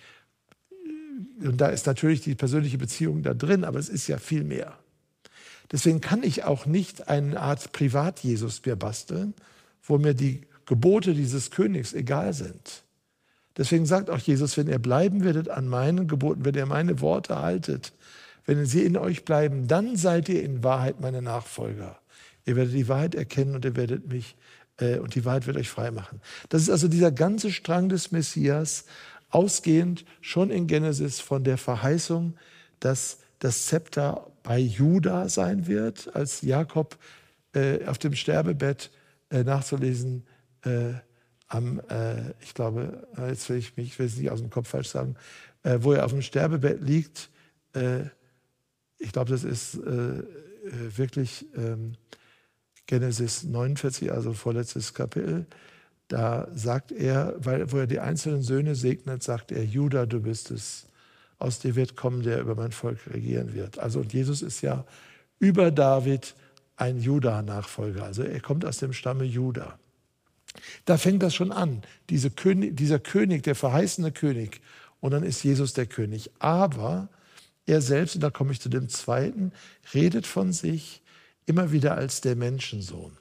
und 1.39 1.61
da 1.61 1.69
ist 1.69 1.85
natürlich 1.85 2.19
die 2.19 2.35
persönliche 2.35 2.77
Beziehung 2.77 3.23
da 3.23 3.33
drin, 3.33 3.63
aber 3.63 3.79
es 3.79 3.87
ist 3.87 4.07
ja 4.07 4.17
viel 4.17 4.43
mehr. 4.43 4.77
Deswegen 5.71 6.01
kann 6.01 6.23
ich 6.23 6.43
auch 6.43 6.65
nicht 6.65 7.07
eine 7.07 7.39
Art 7.39 7.71
Privat-Jesus 7.71 8.65
mir 8.65 8.75
basteln, 8.75 9.33
wo 9.81 9.97
mir 9.97 10.13
die 10.13 10.41
Gebote 10.65 11.13
dieses 11.13 11.51
Königs 11.51 11.93
egal 11.93 12.33
sind. 12.33 12.80
Deswegen 13.61 13.85
sagt 13.85 14.09
auch 14.09 14.17
Jesus, 14.17 14.57
wenn 14.57 14.67
ihr 14.67 14.79
bleiben 14.79 15.23
werdet 15.23 15.47
an 15.47 15.67
meinen 15.67 16.07
Geboten, 16.07 16.45
wenn 16.45 16.55
ihr 16.55 16.65
meine 16.65 16.99
Worte 16.99 17.39
haltet, 17.43 17.93
wenn 18.47 18.65
sie 18.65 18.81
in 18.81 18.97
euch 18.97 19.23
bleiben, 19.23 19.67
dann 19.67 19.95
seid 19.97 20.29
ihr 20.29 20.41
in 20.41 20.63
Wahrheit 20.63 20.99
meine 20.99 21.21
Nachfolger. 21.21 21.99
Ihr 22.47 22.55
werdet 22.55 22.73
die 22.73 22.87
Wahrheit 22.87 23.13
erkennen 23.13 23.53
und 23.53 23.63
ihr 23.63 23.75
werdet 23.75 24.07
mich 24.07 24.35
äh, 24.79 24.97
und 24.97 25.13
die 25.13 25.25
Wahrheit 25.25 25.45
wird 25.45 25.57
euch 25.57 25.69
frei 25.69 25.91
machen. 25.91 26.21
Das 26.49 26.63
ist 26.63 26.71
also 26.71 26.87
dieser 26.87 27.11
ganze 27.11 27.51
Strang 27.51 27.87
des 27.87 28.11
Messias, 28.11 28.85
ausgehend 29.29 30.05
schon 30.21 30.49
in 30.49 30.65
Genesis 30.65 31.19
von 31.19 31.43
der 31.43 31.59
Verheißung, 31.59 32.33
dass 32.79 33.19
das 33.37 33.67
Zepter 33.67 34.25
bei 34.41 34.57
Juda 34.57 35.29
sein 35.29 35.67
wird, 35.67 36.15
als 36.15 36.41
Jakob 36.41 36.97
äh, 37.53 37.85
auf 37.85 37.99
dem 37.99 38.15
Sterbebett 38.15 38.89
äh, 39.29 39.43
nachzulesen 39.43 40.23
äh, 40.65 40.93
am, 41.51 41.81
äh, 41.89 42.31
ich 42.41 42.53
glaube, 42.53 43.07
äh, 43.17 43.29
jetzt 43.29 43.49
will 43.49 43.57
ich 43.57 43.75
mich, 43.75 43.87
ich 43.87 43.99
will 43.99 44.05
es 44.05 44.17
nicht 44.17 44.31
aus 44.31 44.39
dem 44.39 44.49
Kopf 44.49 44.69
falsch 44.69 44.89
sagen, 44.89 45.15
äh, 45.63 45.79
wo 45.81 45.91
er 45.91 46.05
auf 46.05 46.11
dem 46.11 46.21
Sterbebett 46.21 46.81
liegt. 46.81 47.29
Äh, 47.73 48.05
ich 48.97 49.11
glaube, 49.11 49.31
das 49.31 49.43
ist 49.43 49.75
äh, 49.75 50.23
wirklich 50.63 51.45
ähm, 51.55 51.93
Genesis 52.85 53.43
49, 53.43 54.11
also 54.11 54.33
vorletztes 54.33 54.93
Kapitel. 54.93 55.45
Da 56.07 56.47
sagt 56.53 56.91
er, 56.91 57.35
weil, 57.37 57.71
wo 57.71 57.77
er 57.77 57.87
die 57.87 57.99
einzelnen 57.99 58.43
Söhne 58.43 58.75
segnet, 58.75 59.23
sagt 59.23 59.51
er, 59.51 59.63
Judah, 59.65 60.05
du 60.05 60.21
bist 60.21 60.51
es. 60.51 60.87
Aus 61.37 61.57
dir 61.57 61.75
wird 61.75 61.95
kommen, 61.95 62.21
der 62.21 62.39
über 62.39 62.53
mein 62.53 62.71
Volk 62.71 62.99
regieren 63.11 63.55
wird. 63.55 63.79
Also 63.79 63.99
und 63.99 64.13
Jesus 64.13 64.43
ist 64.43 64.61
ja 64.61 64.85
über 65.39 65.71
David 65.71 66.35
ein 66.75 66.99
Judah-Nachfolger. 66.99 68.03
Also 68.03 68.21
er 68.21 68.39
kommt 68.41 68.63
aus 68.63 68.77
dem 68.77 68.93
Stamme 68.93 69.23
Judah. 69.23 69.79
Da 70.85 70.97
fängt 70.97 71.23
das 71.23 71.33
schon 71.33 71.51
an. 71.51 71.81
Diese 72.09 72.29
König, 72.29 72.75
dieser 72.77 72.99
König, 72.99 73.43
der 73.43 73.55
verheißene 73.55 74.11
König. 74.11 74.61
Und 74.99 75.11
dann 75.11 75.23
ist 75.23 75.43
Jesus 75.43 75.73
der 75.73 75.85
König. 75.85 76.31
Aber 76.39 77.09
er 77.65 77.81
selbst, 77.81 78.15
und 78.15 78.21
da 78.21 78.29
komme 78.29 78.51
ich 78.51 78.59
zu 78.59 78.69
dem 78.69 78.89
zweiten, 78.89 79.51
redet 79.93 80.27
von 80.27 80.53
sich 80.53 81.01
immer 81.45 81.71
wieder 81.71 81.95
als 81.95 82.21
der 82.21 82.35
Menschensohn. 82.35 83.17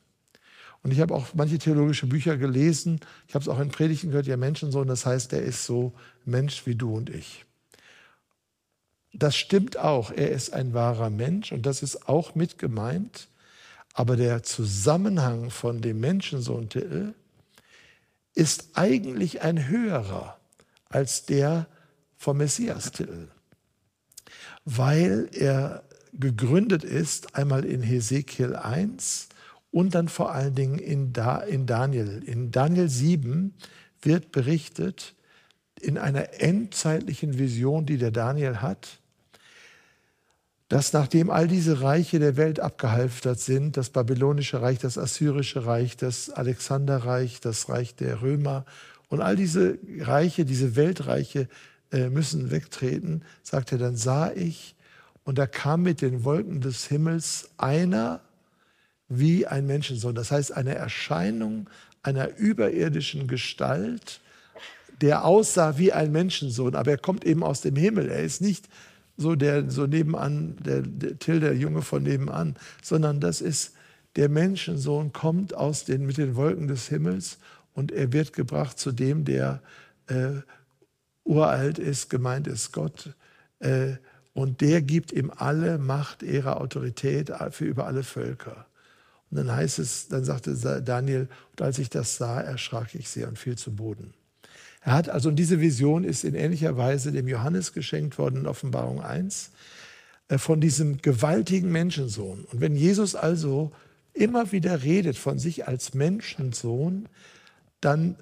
Und 0.82 0.92
ich 0.92 1.00
habe 1.00 1.14
auch 1.14 1.34
manche 1.34 1.58
theologische 1.58 2.06
Bücher 2.06 2.36
gelesen. 2.36 3.00
Ich 3.28 3.34
habe 3.34 3.42
es 3.42 3.48
auch 3.48 3.60
in 3.60 3.70
Predigten 3.70 4.10
gehört, 4.10 4.26
ja 4.26 4.36
Menschensohn, 4.36 4.88
das 4.88 5.04
heißt, 5.04 5.32
er 5.32 5.42
ist 5.42 5.66
so 5.66 5.92
Mensch 6.24 6.66
wie 6.66 6.74
du 6.74 6.94
und 6.94 7.10
ich. 7.10 7.44
Das 9.12 9.36
stimmt 9.36 9.76
auch. 9.76 10.10
Er 10.10 10.30
ist 10.30 10.52
ein 10.52 10.72
wahrer 10.72 11.10
Mensch 11.10 11.52
und 11.52 11.66
das 11.66 11.82
ist 11.82 12.08
auch 12.08 12.34
mit 12.34 12.58
gemeint. 12.58 13.28
Aber 13.92 14.16
der 14.16 14.42
Zusammenhang 14.42 15.50
von 15.50 15.80
dem 15.82 16.00
Menschensohn-Titel 16.00 17.14
ist 18.40 18.70
eigentlich 18.72 19.42
ein 19.42 19.68
höherer 19.68 20.38
als 20.88 21.26
der 21.26 21.66
vom 22.16 22.38
Messias-Titel, 22.38 23.28
weil 24.64 25.28
er 25.32 25.82
gegründet 26.14 26.82
ist, 26.82 27.36
einmal 27.36 27.66
in 27.66 27.82
Hesekiel 27.82 28.56
1 28.56 29.28
und 29.70 29.94
dann 29.94 30.08
vor 30.08 30.32
allen 30.32 30.54
Dingen 30.54 30.78
in, 30.78 31.12
da, 31.12 31.36
in 31.36 31.66
Daniel. 31.66 32.22
In 32.24 32.50
Daniel 32.50 32.88
7 32.88 33.54
wird 34.00 34.32
berichtet, 34.32 35.14
in 35.78 35.98
einer 35.98 36.40
endzeitlichen 36.40 37.38
Vision, 37.38 37.84
die 37.84 37.98
der 37.98 38.10
Daniel 38.10 38.62
hat, 38.62 38.99
dass 40.70 40.92
nachdem 40.92 41.30
all 41.30 41.48
diese 41.48 41.82
Reiche 41.82 42.20
der 42.20 42.36
Welt 42.36 42.60
abgehalftert 42.60 43.40
sind, 43.40 43.76
das 43.76 43.90
babylonische 43.90 44.62
Reich, 44.62 44.78
das 44.78 44.98
assyrische 44.98 45.66
Reich, 45.66 45.96
das 45.96 46.30
Alexanderreich, 46.30 47.40
das 47.40 47.68
Reich 47.68 47.96
der 47.96 48.22
Römer 48.22 48.64
und 49.08 49.20
all 49.20 49.34
diese 49.34 49.78
Reiche, 49.98 50.44
diese 50.44 50.76
Weltreiche 50.76 51.48
äh, 51.90 52.08
müssen 52.08 52.52
wegtreten, 52.52 53.24
sagt 53.42 53.72
er, 53.72 53.78
dann 53.78 53.96
sah 53.96 54.30
ich 54.30 54.76
und 55.24 55.38
da 55.38 55.48
kam 55.48 55.82
mit 55.82 56.02
den 56.02 56.22
Wolken 56.22 56.60
des 56.60 56.86
Himmels 56.86 57.50
einer 57.58 58.20
wie 59.08 59.48
ein 59.48 59.66
Menschensohn, 59.66 60.14
das 60.14 60.30
heißt 60.30 60.56
eine 60.56 60.76
Erscheinung 60.76 61.68
einer 62.04 62.36
überirdischen 62.36 63.26
Gestalt, 63.26 64.20
der 65.00 65.24
aussah 65.24 65.78
wie 65.78 65.92
ein 65.92 66.12
Menschensohn, 66.12 66.76
aber 66.76 66.92
er 66.92 66.98
kommt 66.98 67.24
eben 67.24 67.42
aus 67.42 67.60
dem 67.60 67.74
Himmel. 67.74 68.08
Er 68.08 68.22
ist 68.22 68.40
nicht 68.40 68.68
so 69.20 69.36
der 69.36 69.70
so 69.70 69.86
nebenan, 69.86 70.56
der, 70.64 70.82
der 70.82 71.18
Till, 71.18 71.40
der 71.40 71.54
Junge 71.54 71.82
von 71.82 72.02
nebenan, 72.02 72.56
sondern 72.82 73.20
das 73.20 73.40
ist 73.40 73.74
der 74.16 74.28
Menschensohn 74.28 75.12
kommt 75.12 75.54
aus 75.54 75.84
den 75.84 76.06
mit 76.06 76.16
den 76.16 76.34
Wolken 76.34 76.66
des 76.66 76.88
Himmels 76.88 77.38
und 77.74 77.92
er 77.92 78.12
wird 78.12 78.32
gebracht 78.32 78.78
zu 78.78 78.92
dem, 78.92 79.24
der 79.24 79.62
äh, 80.08 80.40
uralt 81.24 81.78
ist, 81.78 82.10
gemeint 82.10 82.46
ist 82.46 82.72
Gott. 82.72 83.14
Äh, 83.60 83.96
und 84.32 84.60
der 84.60 84.82
gibt 84.82 85.12
ihm 85.12 85.30
alle 85.36 85.78
Macht, 85.78 86.22
Ehre, 86.22 86.56
Autorität 86.56 87.32
für 87.50 87.64
über 87.64 87.86
alle 87.86 88.02
Völker. 88.02 88.66
Und 89.30 89.36
dann 89.36 89.52
heißt 89.52 89.78
es, 89.78 90.08
dann 90.08 90.24
sagte 90.24 90.54
Daniel, 90.82 91.28
und 91.50 91.62
als 91.62 91.78
ich 91.78 91.90
das 91.90 92.16
sah, 92.16 92.40
erschrak 92.40 92.94
ich 92.94 93.08
sehr 93.08 93.28
und 93.28 93.38
fiel 93.38 93.56
zu 93.56 93.74
Boden. 93.74 94.14
Er 94.80 94.94
hat 94.94 95.08
also, 95.08 95.28
und 95.28 95.36
diese 95.36 95.60
Vision 95.60 96.04
ist 96.04 96.24
in 96.24 96.34
ähnlicher 96.34 96.76
Weise 96.76 97.12
dem 97.12 97.28
Johannes 97.28 97.72
geschenkt 97.72 98.18
worden 98.18 98.36
in 98.36 98.46
Offenbarung 98.46 99.00
1, 99.00 99.50
äh, 100.28 100.38
von 100.38 100.60
diesem 100.60 101.02
gewaltigen 101.02 101.70
Menschensohn. 101.70 102.44
Und 102.44 102.60
wenn 102.60 102.76
Jesus 102.76 103.14
also 103.14 103.72
immer 104.14 104.52
wieder 104.52 104.82
redet 104.82 105.16
von 105.16 105.38
sich 105.38 105.68
als 105.68 105.94
Menschensohn, 105.94 107.08
dann 107.80 108.16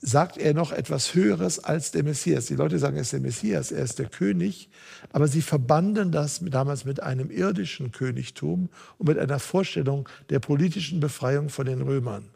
sagt 0.00 0.36
er 0.36 0.52
noch 0.52 0.72
etwas 0.72 1.14
Höheres 1.14 1.60
als 1.60 1.92
der 1.92 2.02
Messias. 2.02 2.46
Die 2.46 2.56
Leute 2.56 2.80
sagen, 2.80 2.96
er 2.96 3.02
ist 3.02 3.12
der 3.12 3.20
Messias, 3.20 3.70
er 3.70 3.84
ist 3.84 4.00
der 4.00 4.08
König, 4.08 4.68
aber 5.12 5.28
sie 5.28 5.42
verbanden 5.42 6.10
das 6.10 6.40
damals 6.44 6.84
mit 6.84 7.00
einem 7.00 7.30
irdischen 7.30 7.92
Königtum 7.92 8.68
und 8.98 9.08
mit 9.08 9.18
einer 9.18 9.38
Vorstellung 9.38 10.08
der 10.28 10.40
politischen 10.40 10.98
Befreiung 10.98 11.48
von 11.48 11.66
den 11.66 11.82
Römern. 11.82 12.28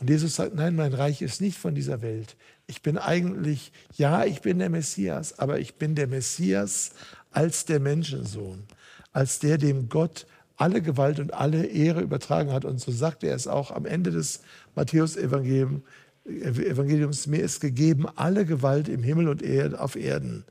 Und 0.00 0.10
Jesus 0.10 0.36
sagt, 0.36 0.54
nein, 0.54 0.74
mein 0.74 0.92
Reich 0.92 1.22
ist 1.22 1.40
nicht 1.40 1.58
von 1.58 1.74
dieser 1.74 2.02
Welt. 2.02 2.36
Ich 2.66 2.82
bin 2.82 2.98
eigentlich, 2.98 3.72
ja, 3.96 4.24
ich 4.24 4.40
bin 4.40 4.58
der 4.58 4.70
Messias, 4.70 5.38
aber 5.38 5.60
ich 5.60 5.76
bin 5.76 5.94
der 5.94 6.08
Messias 6.08 6.90
als 7.30 7.64
der 7.64 7.80
Menschensohn, 7.80 8.64
als 9.12 9.38
der, 9.38 9.58
dem 9.58 9.88
Gott 9.88 10.26
alle 10.56 10.82
Gewalt 10.82 11.20
und 11.20 11.34
alle 11.34 11.66
Ehre 11.66 12.00
übertragen 12.00 12.52
hat. 12.52 12.64
Und 12.64 12.80
so 12.80 12.92
sagt 12.92 13.24
er 13.24 13.34
es 13.34 13.46
auch 13.46 13.70
am 13.70 13.86
Ende 13.86 14.10
des 14.10 14.40
Matthäus-Evangeliums. 14.74 15.82
Evangeliums, 16.26 17.26
mir 17.26 17.42
ist 17.42 17.60
gegeben 17.60 18.06
alle 18.16 18.46
Gewalt 18.46 18.88
im 18.88 19.02
Himmel 19.02 19.28
und 19.28 19.42
auf 19.74 19.94
Erden. 19.94 20.44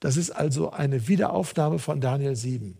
Das 0.00 0.16
ist 0.16 0.30
also 0.30 0.72
eine 0.72 1.06
Wiederaufnahme 1.06 1.78
von 1.78 2.00
Daniel 2.00 2.34
7. 2.34 2.76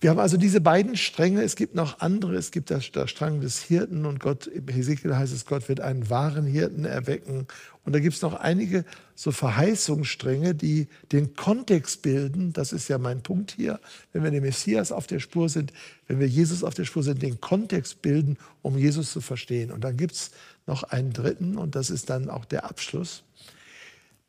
Wir 0.00 0.10
haben 0.10 0.18
also 0.18 0.36
diese 0.36 0.60
beiden 0.60 0.96
Stränge. 0.96 1.42
Es 1.42 1.56
gibt 1.56 1.74
noch 1.74 2.00
andere. 2.00 2.36
Es 2.36 2.50
gibt 2.50 2.70
das 2.70 2.84
Strang 2.84 3.40
des 3.40 3.62
Hirten 3.62 4.06
und 4.06 4.20
Gott, 4.20 4.46
im 4.46 4.68
Hesekiel 4.68 5.16
heißt 5.16 5.32
es, 5.32 5.46
Gott 5.46 5.68
wird 5.68 5.80
einen 5.80 6.10
wahren 6.10 6.46
Hirten 6.46 6.84
erwecken. 6.84 7.46
Und 7.84 7.94
da 7.94 8.00
gibt 8.00 8.14
es 8.14 8.22
noch 8.22 8.34
einige 8.34 8.84
so 9.14 9.30
Verheißungsstränge, 9.30 10.54
die 10.54 10.88
den 11.12 11.36
Kontext 11.36 12.02
bilden. 12.02 12.52
Das 12.52 12.72
ist 12.72 12.88
ja 12.88 12.98
mein 12.98 13.22
Punkt 13.22 13.52
hier. 13.52 13.78
Wenn 14.12 14.24
wir 14.24 14.30
den 14.30 14.42
Messias 14.42 14.90
auf 14.90 15.06
der 15.06 15.20
Spur 15.20 15.48
sind, 15.48 15.72
wenn 16.08 16.18
wir 16.18 16.28
Jesus 16.28 16.64
auf 16.64 16.74
der 16.74 16.84
Spur 16.84 17.02
sind, 17.02 17.22
den 17.22 17.40
Kontext 17.40 18.02
bilden, 18.02 18.38
um 18.62 18.78
Jesus 18.78 19.12
zu 19.12 19.20
verstehen. 19.20 19.70
Und 19.70 19.84
dann 19.84 19.96
gibt 19.96 20.14
es 20.14 20.30
noch 20.66 20.82
einen 20.84 21.12
dritten 21.12 21.58
und 21.58 21.74
das 21.74 21.90
ist 21.90 22.10
dann 22.10 22.30
auch 22.30 22.44
der 22.44 22.64
Abschluss. 22.64 23.22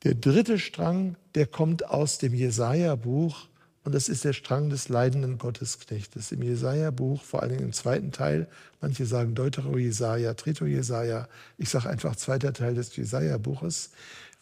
Der 0.03 0.13
dritte 0.13 0.59
Strang, 0.59 1.15
der 1.33 1.47
kommt 1.47 1.89
aus 1.89 2.17
dem 2.17 2.33
Jesaja-Buch 2.33 3.47
und 3.85 3.93
das 3.93 4.09
ist 4.09 4.25
der 4.25 4.33
Strang 4.33 4.71
des 4.71 4.89
leidenden 4.89 5.37
Gottesknechtes. 5.37 6.31
Im 6.31 6.41
Jesaja-Buch, 6.41 7.21
vor 7.21 7.43
allen 7.43 7.51
Dingen 7.51 7.65
im 7.65 7.71
zweiten 7.71 8.11
Teil, 8.11 8.47
manche 8.81 9.05
sagen 9.05 9.35
Deutero-Jesaja, 9.35 10.33
Trito-Jesaja, 10.33 11.29
ich 11.59 11.69
sage 11.69 11.87
einfach 11.87 12.15
zweiter 12.15 12.51
Teil 12.51 12.73
des 12.73 12.95
Jesaja-Buches, 12.95 13.91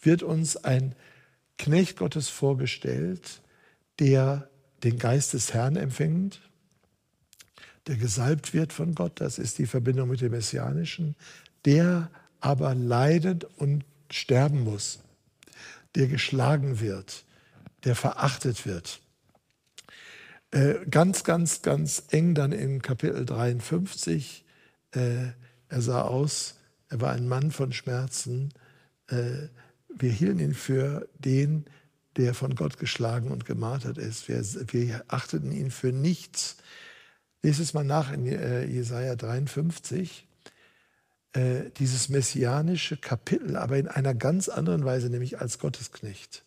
wird 0.00 0.22
uns 0.22 0.56
ein 0.56 0.94
Knecht 1.58 1.98
Gottes 1.98 2.30
vorgestellt, 2.30 3.42
der 3.98 4.48
den 4.82 4.98
Geist 4.98 5.34
des 5.34 5.52
Herrn 5.52 5.76
empfängt, 5.76 6.40
der 7.86 7.96
gesalbt 7.96 8.54
wird 8.54 8.72
von 8.72 8.94
Gott, 8.94 9.20
das 9.20 9.38
ist 9.38 9.58
die 9.58 9.66
Verbindung 9.66 10.08
mit 10.08 10.22
dem 10.22 10.32
Messianischen, 10.32 11.16
der 11.66 12.10
aber 12.40 12.74
leiden 12.74 13.40
und 13.58 13.84
sterben 14.10 14.64
muss, 14.64 15.00
der 15.96 16.06
geschlagen 16.06 16.80
wird, 16.80 17.24
der 17.84 17.94
verachtet 17.94 18.64
wird. 18.64 19.02
Äh, 20.54 20.86
ganz, 20.88 21.24
ganz, 21.24 21.62
ganz 21.62 22.04
eng 22.10 22.36
dann 22.36 22.52
in 22.52 22.80
Kapitel 22.80 23.26
53. 23.26 24.44
Äh, 24.92 25.32
er 25.68 25.82
sah 25.82 26.02
aus, 26.02 26.54
er 26.88 27.00
war 27.00 27.10
ein 27.10 27.26
Mann 27.26 27.50
von 27.50 27.72
Schmerzen. 27.72 28.54
Äh, 29.08 29.48
wir 29.88 30.12
hielten 30.12 30.38
ihn 30.38 30.54
für 30.54 31.08
den, 31.18 31.64
der 32.16 32.34
von 32.34 32.54
Gott 32.54 32.78
geschlagen 32.78 33.32
und 33.32 33.46
gemartert 33.46 33.98
ist. 33.98 34.28
Wir, 34.28 34.44
wir 34.70 35.04
achteten 35.08 35.50
ihn 35.50 35.72
für 35.72 35.90
nichts. 35.90 36.56
Lest 37.42 37.58
es 37.58 37.74
mal 37.74 37.84
nach 37.84 38.12
in 38.12 38.24
äh, 38.24 38.64
Jesaja 38.64 39.16
53. 39.16 40.24
Äh, 41.32 41.70
dieses 41.78 42.08
messianische 42.10 42.96
Kapitel, 42.96 43.56
aber 43.56 43.76
in 43.76 43.88
einer 43.88 44.14
ganz 44.14 44.48
anderen 44.48 44.84
Weise, 44.84 45.10
nämlich 45.10 45.40
als 45.40 45.58
Gottesknecht. 45.58 46.44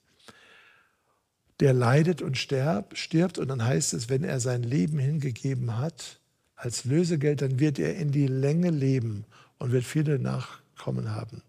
Der 1.60 1.74
leidet 1.74 2.22
und 2.22 2.38
stirbt, 2.38 2.98
stirbt 2.98 3.40
und 3.40 3.48
dann 3.48 3.64
heißt 3.64 3.94
es, 3.94 4.10
wenn 4.10 4.24
er 4.24 4.40
sein 4.40 4.64
Leben 4.64 5.00
hingegeben 5.00 5.78
hat 5.78 6.20
als 6.56 6.86
Lösegeld, 6.86 7.42
dann 7.42 7.60
wird 7.60 7.80
er 7.80 7.96
in 7.96 8.12
die 8.12 8.28
Länge 8.28 8.70
leben 8.70 9.26
und 9.58 9.72
wird 9.72 9.84
viele 9.84 10.20
Nachkommen 10.20 11.12
haben. 11.12 11.42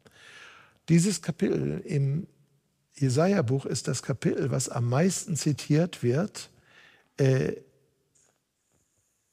Dieses 0.89 1.21
Kapitel 1.21 1.83
im 1.85 2.27
Jesaja-Buch 2.95 3.67
ist 3.67 3.89
das 3.89 4.03
Kapitel, 4.03 4.51
was 4.51 4.69
am 4.69 4.89
meisten 4.89 5.37
zitiert 5.37 6.03
wird, 6.03 6.51
äh, 7.17 7.53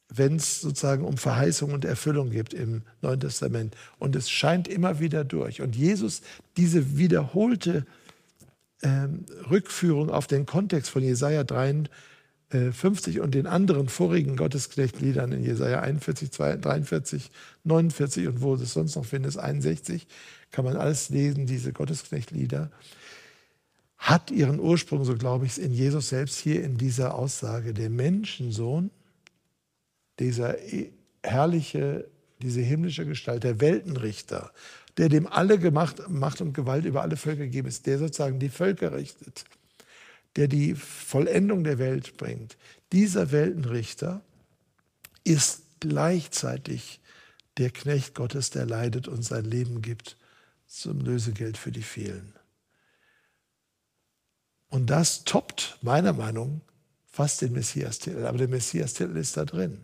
wenn 0.08 0.36
es 0.36 0.60
sozusagen 0.60 1.04
um 1.04 1.16
Verheißung 1.16 1.72
und 1.72 1.84
Erfüllung 1.84 2.30
geht 2.30 2.54
im 2.54 2.82
Neuen 3.02 3.20
Testament. 3.20 3.76
Und 3.98 4.14
es 4.14 4.30
scheint 4.30 4.68
immer 4.68 5.00
wieder 5.00 5.24
durch. 5.24 5.62
Und 5.62 5.74
Jesus, 5.74 6.22
diese 6.56 6.96
wiederholte 6.96 7.86
ähm, 8.82 9.26
Rückführung 9.50 10.10
auf 10.10 10.26
den 10.26 10.46
Kontext 10.46 10.90
von 10.90 11.02
Jesaja 11.02 11.44
53 11.44 13.20
und 13.20 13.34
den 13.34 13.46
anderen 13.46 13.88
vorigen 13.88 14.36
Gottesknechtliedern 14.36 15.32
in 15.32 15.42
Jesaja 15.42 15.80
41, 15.80 16.30
43, 16.30 17.30
49 17.64 18.28
und 18.28 18.42
wo 18.42 18.54
es 18.54 18.72
sonst 18.72 18.96
noch 18.96 19.04
findet, 19.04 19.38
61, 19.38 20.06
kann 20.50 20.64
man 20.64 20.76
alles 20.76 21.10
lesen, 21.10 21.46
diese 21.46 21.72
Gottesknechtlieder, 21.72 22.70
hat 23.98 24.30
ihren 24.30 24.60
Ursprung, 24.60 25.04
so 25.04 25.16
glaube 25.16 25.46
ich, 25.46 25.60
in 25.60 25.72
Jesus 25.72 26.10
selbst 26.10 26.38
hier 26.38 26.62
in 26.62 26.76
dieser 26.76 27.14
Aussage. 27.14 27.72
Der 27.72 27.90
Menschensohn 27.90 28.90
dieser 30.18 30.56
herrliche, 31.22 32.06
diese 32.42 32.60
himmlische 32.60 33.06
Gestalt, 33.06 33.44
der 33.44 33.60
Weltenrichter, 33.60 34.52
der 34.96 35.08
dem 35.08 35.26
alle 35.26 35.58
Gemacht, 35.58 36.08
Macht 36.08 36.40
und 36.40 36.52
Gewalt 36.52 36.84
über 36.84 37.02
alle 37.02 37.16
Völker 37.16 37.44
gegeben 37.44 37.68
ist, 37.68 37.86
der 37.86 37.98
sozusagen 37.98 38.38
die 38.38 38.48
Völker 38.48 38.92
richtet, 38.92 39.44
der 40.36 40.48
die 40.48 40.74
Vollendung 40.74 41.64
der 41.64 41.78
Welt 41.78 42.16
bringt. 42.16 42.56
Dieser 42.92 43.32
Weltenrichter 43.32 44.22
ist 45.24 45.62
gleichzeitig 45.80 47.00
der 47.56 47.70
Knecht 47.70 48.14
Gottes, 48.14 48.50
der 48.50 48.66
leidet 48.66 49.08
und 49.08 49.22
sein 49.22 49.44
Leben 49.44 49.82
gibt 49.82 50.16
zum 50.66 51.00
Lösegeld 51.00 51.56
für 51.56 51.72
die 51.72 51.82
vielen. 51.82 52.34
Und 54.68 54.90
das 54.90 55.24
toppt 55.24 55.78
meiner 55.80 56.12
Meinung 56.12 56.60
nach 56.66 56.76
fast 57.16 57.40
den 57.40 57.54
Messias-Titel, 57.54 58.26
aber 58.26 58.36
der 58.36 58.48
Messias-Titel 58.48 59.16
ist 59.16 59.38
da 59.38 59.46
drin. 59.46 59.78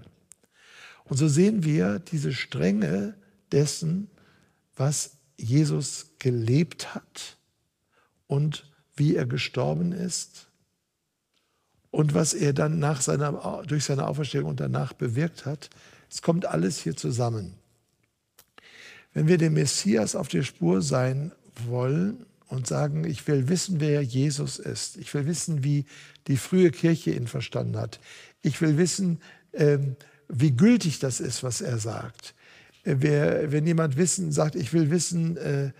Und 1.12 1.18
so 1.18 1.28
sehen 1.28 1.62
wir 1.62 1.98
diese 1.98 2.32
Strenge 2.32 3.12
dessen, 3.52 4.08
was 4.76 5.18
Jesus 5.36 6.06
gelebt 6.18 6.94
hat 6.94 7.36
und 8.28 8.72
wie 8.96 9.14
er 9.14 9.26
gestorben 9.26 9.92
ist 9.92 10.48
und 11.90 12.14
was 12.14 12.32
er 12.32 12.54
dann 12.54 12.78
nach 12.78 13.02
seiner, 13.02 13.62
durch 13.66 13.84
seine 13.84 14.08
Auferstehung 14.08 14.48
und 14.48 14.60
danach 14.60 14.94
bewirkt 14.94 15.44
hat. 15.44 15.68
Es 16.10 16.22
kommt 16.22 16.46
alles 16.46 16.78
hier 16.78 16.96
zusammen. 16.96 17.56
Wenn 19.12 19.28
wir 19.28 19.36
dem 19.36 19.52
Messias 19.52 20.16
auf 20.16 20.28
der 20.28 20.44
Spur 20.44 20.80
sein 20.80 21.32
wollen 21.66 22.24
und 22.46 22.66
sagen, 22.66 23.04
ich 23.04 23.28
will 23.28 23.48
wissen, 23.48 23.80
wer 23.80 24.00
Jesus 24.00 24.58
ist, 24.58 24.96
ich 24.96 25.12
will 25.12 25.26
wissen, 25.26 25.62
wie 25.62 25.84
die 26.26 26.38
frühe 26.38 26.70
Kirche 26.70 27.10
ihn 27.10 27.26
verstanden 27.26 27.76
hat, 27.76 28.00
ich 28.40 28.62
will 28.62 28.78
wissen, 28.78 29.20
ähm, 29.52 29.96
wie 30.32 30.52
gültig 30.52 30.98
das 30.98 31.20
ist, 31.20 31.42
was 31.42 31.60
er 31.60 31.78
sagt. 31.78 32.34
Äh, 32.84 32.96
wenn 33.52 33.66
jemand 33.66 33.96
wissen, 33.96 34.32
sagt, 34.32 34.56
ich 34.56 34.72
will 34.72 34.90
wissen, 34.90 35.36
äh, 35.36 35.72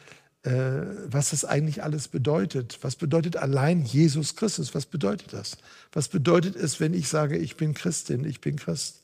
äh, 0.45 0.87
was 1.07 1.31
das 1.31 1.45
eigentlich 1.45 1.83
alles 1.83 2.09
bedeutet. 2.09 2.79
Was 2.83 2.97
bedeutet 2.97 3.37
allein 3.37 3.85
Jesus 3.85 4.37
Christus? 4.37 4.75
Was 4.75 4.87
bedeutet 4.87 5.33
das? 5.33 5.57
Was 5.93 6.09
bedeutet 6.09 6.55
es, 6.55 6.81
wenn 6.81 6.95
ich 6.95 7.09
sage, 7.09 7.39
ich 7.39 7.57
bin 7.57 7.75
Christin, 7.75 8.25
ich 8.25 8.41
bin 8.41 8.57
Christ? 8.57 9.03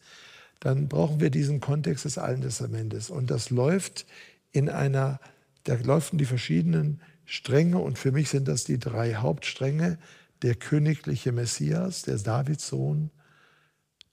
Dann 0.61 0.89
brauchen 0.89 1.21
wir 1.21 1.31
diesen 1.31 1.61
Kontext 1.61 2.05
des 2.05 2.19
Alten 2.19 2.43
Testamentes. 2.43 3.11
Und 3.11 3.31
das 3.31 3.51
läuft 3.51 4.07
in 4.53 4.69
einer, 4.69 5.21
da 5.65 5.75
laufen 5.75 6.19
die 6.19 6.25
verschiedenen 6.25 7.01
Stränge 7.25 7.79
und 7.79 7.99
für 7.99 8.11
mich 8.13 8.29
sind 8.31 8.49
das 8.49 8.65
die 8.65 8.79
drei 8.79 9.15
Hauptstränge. 9.15 9.99
Der 10.43 10.55
königliche 10.55 11.33
Messias, 11.33 12.03
der 12.03 12.17
Davidssohn, 12.19 13.11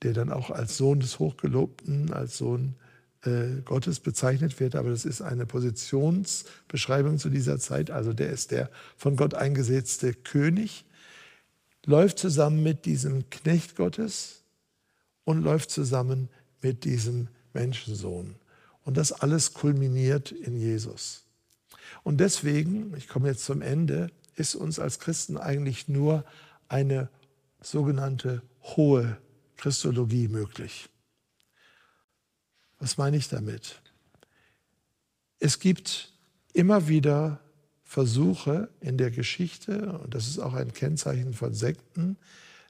der 0.04 0.14
dann 0.14 0.32
auch 0.32 0.50
als 0.50 0.78
Sohn 0.78 1.00
des 1.00 1.20
Hochgelobten, 1.20 2.14
als 2.14 2.38
Sohn 2.38 2.76
äh, 3.24 3.62
Gottes 3.64 4.00
bezeichnet 4.00 4.60
wird. 4.60 4.76
Aber 4.76 4.90
das 4.90 5.06
ist 5.06 5.22
eine 5.22 5.46
Positionsbeschreibung 5.46 7.18
zu 7.18 7.30
dieser 7.30 7.60
Zeit. 7.60 7.92
Also 7.92 8.14
der 8.14 8.30
ist 8.30 8.52
der 8.52 8.70
von 8.98 9.16
Gott 9.16 9.34
eingesetzte 9.34 10.14
König, 10.14 10.86
läuft 11.86 12.20
zusammen 12.20 12.64
mit 12.64 12.86
diesem 12.86 13.30
Knecht 13.30 13.76
Gottes 13.76 14.44
und 15.24 15.44
läuft 15.44 15.72
zusammen 15.72 16.30
mit 16.62 16.84
diesem 16.84 17.30
Menschensohn. 17.54 18.36
Und 18.84 18.98
das 18.98 19.12
alles 19.12 19.54
kulminiert 19.54 20.32
in 20.32 20.58
Jesus. 20.58 21.24
Und 22.04 22.20
deswegen, 22.20 22.96
ich 22.96 23.08
komme 23.08 23.30
jetzt 23.30 23.46
zum 23.46 23.62
Ende, 23.62 24.12
ist 24.36 24.56
uns 24.56 24.80
als 24.80 25.00
Christen 25.00 25.38
eigentlich 25.38 25.88
nur 25.88 26.24
eine 26.68 27.10
sogenannte 27.62 28.42
hohe 28.62 29.18
Christologie 29.58 30.28
möglich. 30.28 30.90
Was 32.80 32.98
meine 32.98 33.18
ich 33.18 33.30
damit? 33.30 33.82
Es 35.40 35.60
gibt 35.60 36.14
immer 36.54 36.88
wieder 36.88 37.40
Versuche 37.84 38.70
in 38.80 38.98
der 38.98 39.12
Geschichte, 39.12 40.00
und 40.00 40.14
das 40.14 40.28
ist 40.28 40.40
auch 40.40 40.54
ein 40.54 40.74
Kennzeichen 40.74 41.34
von 41.34 41.54
Sekten, 41.54 42.18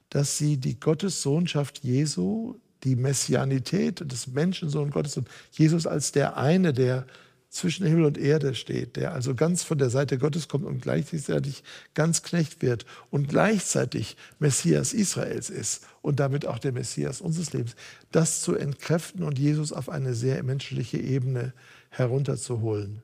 dass 0.09 0.37
sie 0.37 0.57
die 0.57 0.79
Gottessohnschaft 0.79 1.83
Jesu, 1.83 2.59
die 2.83 2.95
Messianität 2.95 4.11
des 4.11 4.27
Menschensohn 4.27 4.91
Gottes 4.91 5.17
und 5.17 5.27
Jesus 5.51 5.87
als 5.87 6.11
der 6.11 6.37
eine, 6.37 6.73
der 6.73 7.07
zwischen 7.55 7.87
Himmel 7.87 8.03
und 8.03 8.17
Erde 8.17 8.53
steht, 8.53 8.97
der 8.97 9.13
also 9.13 9.33
ganz 9.33 9.63
von 9.63 9.77
der 9.77 9.89
Seite 9.89 10.17
Gottes 10.17 10.49
kommt 10.49 10.65
und 10.65 10.81
gleichzeitig 10.81 11.63
ganz 11.93 12.21
Knecht 12.21 12.61
wird 12.61 12.85
und 13.11 13.29
gleichzeitig 13.29 14.17
Messias 14.39 14.91
Israels 14.93 15.49
ist 15.49 15.87
und 16.01 16.19
damit 16.19 16.45
auch 16.45 16.59
der 16.59 16.73
Messias 16.73 17.21
unseres 17.21 17.53
Lebens, 17.53 17.77
das 18.11 18.41
zu 18.41 18.55
entkräften 18.55 19.23
und 19.23 19.39
Jesus 19.39 19.71
auf 19.71 19.87
eine 19.87 20.13
sehr 20.13 20.43
menschliche 20.43 20.97
Ebene 20.97 21.53
herunterzuholen. 21.89 23.01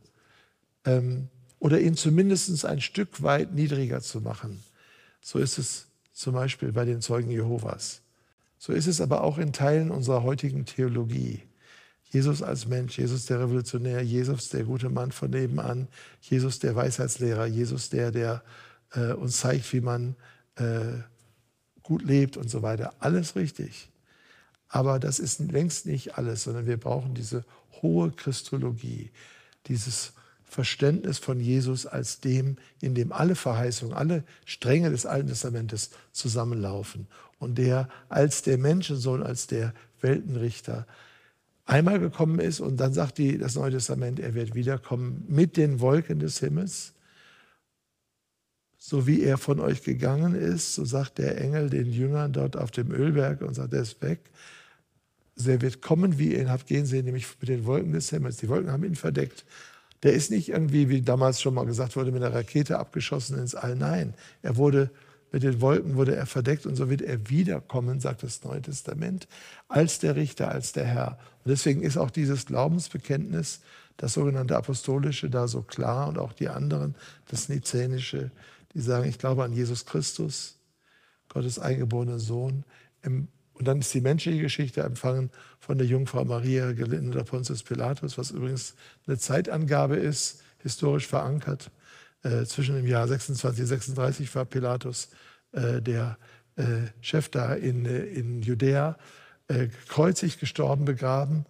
Ähm, 0.83 1.29
oder 1.59 1.79
ihn 1.79 1.95
zumindest 1.95 2.65
ein 2.65 2.81
Stück 2.81 3.23
weit 3.23 3.53
niedriger 3.53 4.01
zu 4.01 4.19
machen. 4.19 4.61
So 5.21 5.39
ist 5.39 5.59
es 5.59 5.87
zum 6.11 6.33
Beispiel 6.33 6.73
bei 6.73 6.83
den 6.83 6.99
Zeugen 6.99 7.31
Jehovas. 7.31 8.01
So 8.57 8.73
ist 8.73 8.87
es 8.87 8.99
aber 8.99 9.23
auch 9.23 9.37
in 9.37 9.53
Teilen 9.53 9.91
unserer 9.91 10.23
heutigen 10.23 10.65
Theologie. 10.65 11.41
Jesus 12.12 12.43
als 12.43 12.67
Mensch, 12.67 12.97
Jesus 12.97 13.26
der 13.26 13.39
Revolutionär, 13.39 14.02
Jesus 14.02 14.50
der 14.50 14.65
gute 14.65 14.89
Mann 14.89 15.12
von 15.12 15.32
nebenan, 15.32 15.88
Jesus 16.21 16.60
der 16.60 16.76
Weisheitslehrer, 16.76 17.45
Jesus 17.45 17.89
der, 17.89 18.12
der 18.12 18.43
äh, 18.93 19.13
uns 19.13 19.38
zeigt, 19.38 19.71
wie 19.71 19.82
man 19.82 20.15
äh, 20.56 21.00
gut 21.84 22.04
lebt 22.04 22.36
und 22.36 22.50
so 22.50 22.62
weiter. 22.62 22.93
Alles 23.00 23.36
richtig. 23.36 23.89
Aber 24.67 25.00
das 25.00 25.19
ist 25.19 25.39
längst 25.39 25.86
nicht 25.86 26.17
alles, 26.17 26.43
sondern 26.43 26.65
wir 26.65 26.78
brauchen 26.78 27.13
diese 27.13 27.45
hohe 27.82 28.12
Christologie, 28.12 29.12
dieses 29.67 30.13
Verständnis 30.43 31.17
von 31.17 31.39
Jesus 31.39 31.86
als 31.86 32.19
dem, 32.19 32.58
in 32.82 32.93
dem 32.93 33.13
alle 33.13 33.36
Verheißungen, 33.36 33.95
alle 33.95 34.26
Stränge 34.45 34.89
des 34.89 35.06
Alten 35.06 35.30
Testamentes 35.30 35.91
zusammenlaufen 36.12 37.08
und 37.39 37.58
der 37.58 37.88
als 38.10 38.41
der 38.41 38.58
Menschensohn, 38.58 39.24
als 39.24 39.47
der 39.47 39.74
Weltenrichter 40.02 40.86
einmal 41.65 42.00
gekommen 42.00 42.39
ist 42.39 42.60
und 42.60 42.78
dann 42.78 42.93
sagt 42.93 43.17
die, 43.17 43.38
das 43.38 43.56
Neue 43.56 43.71
Testament, 43.71 44.19
er 44.19 44.34
wird 44.34 44.56
wiederkommen 44.56 45.26
mit 45.28 45.58
den 45.58 45.80
Wolken 45.80 46.19
des 46.19 46.39
Himmels. 46.39 46.93
So 48.78 49.06
wie 49.06 49.21
er 49.21 49.38
von 49.38 49.60
euch 49.60 49.84
gegangen 49.84 50.34
ist, 50.34 50.74
so 50.76 50.86
sagt 50.86 51.19
der 51.19 51.39
Engel 51.39 51.69
den 51.69 51.91
Jüngern 51.91 52.34
dort 52.34 52.58
auf 52.58 52.71
dem 52.71 52.91
Ölberg 52.91 53.41
und 53.41 53.54
sagt, 53.54 53.74
er 53.74 53.82
ist 53.84 54.02
weg. 54.02 54.19
Also 55.38 55.52
er 55.52 55.62
wird 55.62 55.82
kommen, 55.82 56.17
wie 56.17 56.34
ihr 56.34 56.41
ihn 56.41 56.50
habt 56.50 56.67
gehen 56.67 56.86
sehen, 56.86 57.06
nämlich 57.06 57.28
mit 57.39 57.50
den 57.50 57.65
Wolken 57.65 57.93
des 57.93 58.10
Himmels. 58.10 58.38
Die 58.38 58.50
Wolken 58.50 58.71
haben 58.71 58.84
ihn 58.84 58.95
verdeckt. 58.95 59.45
Der 60.04 60.13
ist 60.13 60.32
nicht 60.32 60.50
irgendwie, 60.50 60.89
wie 60.89 61.02
damals 61.02 61.41
schon 61.41 61.54
mal 61.54 61.65
gesagt 61.65 61.95
wurde, 61.95 62.12
mit 62.12 62.24
einer 62.24 62.34
Rakete 62.34 62.80
abgeschossen 62.80 63.38
ins 63.38 63.54
All. 63.54 63.76
Nein, 63.76 64.15
er 64.41 64.58
wurde 64.58 64.89
mit 65.31 65.43
den 65.43 65.61
Wolken 65.61 65.95
wurde 65.95 66.15
er 66.15 66.25
verdeckt 66.25 66.65
und 66.65 66.75
so 66.75 66.89
wird 66.89 67.01
er 67.01 67.29
wiederkommen, 67.29 67.99
sagt 67.99 68.23
das 68.23 68.43
Neue 68.43 68.61
Testament, 68.61 69.27
als 69.69 69.99
der 69.99 70.15
Richter, 70.15 70.49
als 70.49 70.73
der 70.73 70.85
Herr. 70.85 71.17
Und 71.43 71.51
deswegen 71.51 71.81
ist 71.81 71.97
auch 71.97 72.11
dieses 72.11 72.45
Glaubensbekenntnis, 72.45 73.61
das 73.97 74.13
sogenannte 74.13 74.57
apostolische, 74.57 75.29
da 75.29 75.47
so 75.47 75.61
klar 75.61 76.07
und 76.07 76.17
auch 76.17 76.33
die 76.33 76.49
anderen, 76.49 76.95
das 77.29 77.49
nizänische, 77.49 78.31
die 78.73 78.81
sagen, 78.81 79.07
ich 79.07 79.19
glaube 79.19 79.43
an 79.43 79.53
Jesus 79.53 79.85
Christus, 79.85 80.57
Gottes 81.29 81.59
eingeborenen 81.59 82.19
Sohn. 82.19 82.63
Und 83.03 83.27
dann 83.67 83.79
ist 83.79 83.93
die 83.93 84.01
menschliche 84.01 84.41
Geschichte 84.41 84.81
empfangen 84.81 85.29
von 85.59 85.77
der 85.77 85.87
Jungfrau 85.87 86.25
Maria, 86.25 86.71
gelitten 86.73 87.07
unter 87.07 87.23
Pontius 87.23 87.63
Pilatus, 87.63 88.17
was 88.17 88.31
übrigens 88.31 88.75
eine 89.07 89.17
Zeitangabe 89.17 89.95
ist, 89.95 90.41
historisch 90.59 91.07
verankert. 91.07 91.71
Äh, 92.23 92.45
zwischen 92.45 92.75
dem 92.75 92.86
Jahr 92.86 93.07
26 93.07 93.62
und 93.62 93.67
36 93.67 94.36
war 94.36 94.45
Pilatus 94.45 95.10
äh, 95.53 95.81
der 95.81 96.17
äh, 96.55 96.88
Chef 97.01 97.29
da 97.29 97.53
in, 97.53 97.86
äh, 97.86 98.03
in 98.03 98.41
Judäa, 98.41 98.97
äh, 99.47 99.67
gekreuzigt, 99.67 100.39
gestorben, 100.39 100.86
begraben, 100.86 101.45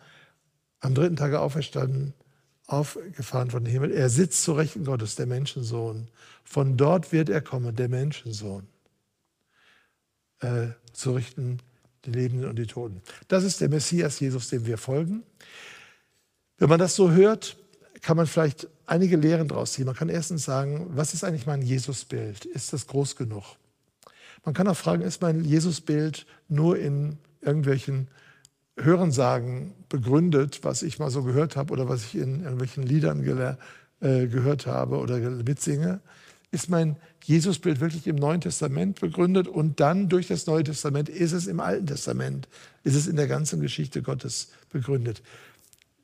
am 0.80 0.96
dritten 0.96 1.18
Tage 1.18 1.40
auferstanden, 1.40 2.14
aufgefahren 2.68 3.52
von 3.52 3.64
dem 3.64 3.72
Himmel. 3.72 3.92
Er 3.92 4.10
sitzt 4.10 4.44
zu 4.44 4.54
Rechten 4.54 4.86
Gottes, 4.86 5.16
der 5.16 5.26
Menschensohn. 5.26 6.08
Von 6.44 6.78
dort 6.78 7.12
wird 7.12 7.30
er 7.30 7.42
kommen, 7.42 7.76
der 7.76 7.90
Menschensohn, 7.90 8.68
äh, 10.40 10.68
zu 10.94 11.14
richten 11.14 11.60
die 12.06 12.12
Lebenden 12.12 12.50
und 12.50 12.56
die 12.56 12.66
Toten. 12.66 13.02
Das 13.28 13.44
ist 13.44 13.62
der 13.62 13.70
Messias 13.70 14.20
Jesus, 14.20 14.50
dem 14.50 14.66
wir 14.66 14.78
folgen. 14.78 15.24
Wenn 16.58 16.70
man 16.70 16.80
das 16.80 16.96
so 16.96 17.12
hört, 17.12 17.58
kann 18.02 18.18
man 18.18 18.28
vielleicht 18.28 18.68
einige 18.86 19.16
Lehren 19.16 19.48
daraus 19.48 19.74
ziehen. 19.74 19.86
Man 19.86 19.96
kann 19.96 20.10
erstens 20.10 20.44
sagen, 20.44 20.88
was 20.94 21.14
ist 21.14 21.24
eigentlich 21.24 21.46
mein 21.46 21.62
Jesusbild? 21.62 22.46
Ist 22.46 22.74
das 22.74 22.88
groß 22.88 23.16
genug? 23.16 23.44
Man 24.44 24.54
kann 24.54 24.68
auch 24.68 24.78
fragen, 24.78 25.04
ist 25.04 25.22
mein 25.22 25.44
Jesusbild 25.44 26.26
nur 26.50 26.78
in 26.78 27.18
irgendwelchen 27.42 28.08
Hörensagen 28.78 29.74
begründet, 29.90 30.60
was 30.64 30.82
ich 30.82 30.98
mal 30.98 31.12
so 31.12 31.24
gehört 31.24 31.56
habe 31.56 31.74
oder 31.74 31.88
was 31.90 32.06
ich 32.06 32.16
in 32.16 32.42
irgendwelchen 32.42 32.84
Liedern 32.84 33.24
äh, 34.00 34.28
gehört 34.28 34.66
habe 34.66 34.98
oder 34.98 35.20
mitsinge? 35.20 36.00
Ist 36.52 36.70
mein 36.70 36.98
Jesusbild 37.24 37.80
wirklich 37.80 38.08
im 38.08 38.16
Neuen 38.16 38.42
Testament 38.42 39.00
begründet 39.00 39.48
und 39.48 39.80
dann 39.80 40.10
durch 40.10 40.28
das 40.28 40.48
Neue 40.48 40.64
Testament 40.64 41.08
ist 41.08 41.34
es 41.34 41.48
im 41.48 41.60
Alten 41.60 41.86
Testament, 41.86 42.48
ist 42.84 42.96
es 42.96 43.08
in 43.08 43.16
der 43.16 43.28
ganzen 43.28 43.62
Geschichte 43.62 44.02
Gottes 44.02 44.50
begründet? 44.70 45.22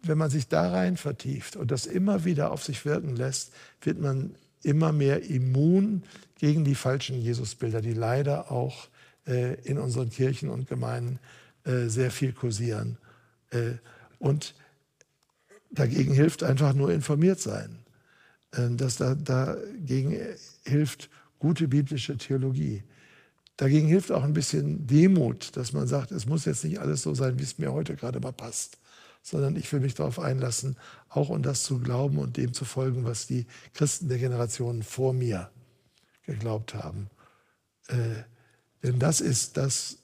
Wenn 0.07 0.17
man 0.17 0.29
sich 0.29 0.47
da 0.47 0.69
rein 0.69 0.97
vertieft 0.97 1.55
und 1.55 1.71
das 1.71 1.85
immer 1.85 2.25
wieder 2.25 2.51
auf 2.51 2.63
sich 2.63 2.85
wirken 2.85 3.15
lässt, 3.15 3.53
wird 3.81 3.99
man 3.99 4.35
immer 4.63 4.91
mehr 4.91 5.23
immun 5.23 6.03
gegen 6.39 6.63
die 6.63 6.75
falschen 6.75 7.19
Jesusbilder, 7.21 7.81
die 7.81 7.93
leider 7.93 8.51
auch 8.51 8.87
äh, 9.25 9.55
in 9.61 9.77
unseren 9.77 10.09
Kirchen 10.09 10.49
und 10.49 10.67
Gemeinden 10.67 11.19
äh, 11.63 11.87
sehr 11.87 12.11
viel 12.11 12.33
kursieren. 12.33 12.97
Äh, 13.51 13.73
und 14.19 14.55
dagegen 15.71 16.13
hilft 16.13 16.43
einfach 16.43 16.73
nur 16.73 16.91
informiert 16.91 17.39
sein. 17.39 17.79
Äh, 18.51 18.69
das 18.71 18.97
da, 18.97 19.15
dagegen 19.15 20.17
hilft 20.63 21.09
gute 21.39 21.67
biblische 21.67 22.17
Theologie. 22.17 22.83
Dagegen 23.57 23.87
hilft 23.87 24.11
auch 24.11 24.23
ein 24.23 24.33
bisschen 24.33 24.85
Demut, 24.85 25.55
dass 25.55 25.73
man 25.73 25.87
sagt, 25.87 26.11
es 26.11 26.27
muss 26.27 26.45
jetzt 26.45 26.63
nicht 26.63 26.79
alles 26.79 27.01
so 27.01 27.15
sein, 27.15 27.39
wie 27.39 27.43
es 27.43 27.57
mir 27.57 27.73
heute 27.73 27.95
gerade 27.95 28.19
mal 28.19 28.33
passt 28.33 28.77
sondern 29.29 29.57
ich 29.57 29.71
will 29.73 29.81
mich 29.81 29.93
darauf 29.93 30.19
einlassen, 30.19 30.77
auch 31.09 31.27
um 31.27 31.43
das 31.43 31.63
zu 31.63 31.79
glauben 31.79 32.17
und 32.17 32.37
dem 32.37 32.53
zu 32.53 32.63
folgen, 32.63 33.03
was 33.03 33.27
die 33.27 33.45
Christen 33.73 34.07
der 34.07 34.19
Generationen 34.19 34.83
vor 34.83 35.11
mir 35.11 35.49
geglaubt 36.25 36.73
haben. 36.73 37.09
Äh, 37.89 38.23
denn 38.83 38.99
das 38.99 39.19
ist 39.19 39.57
das 39.57 39.97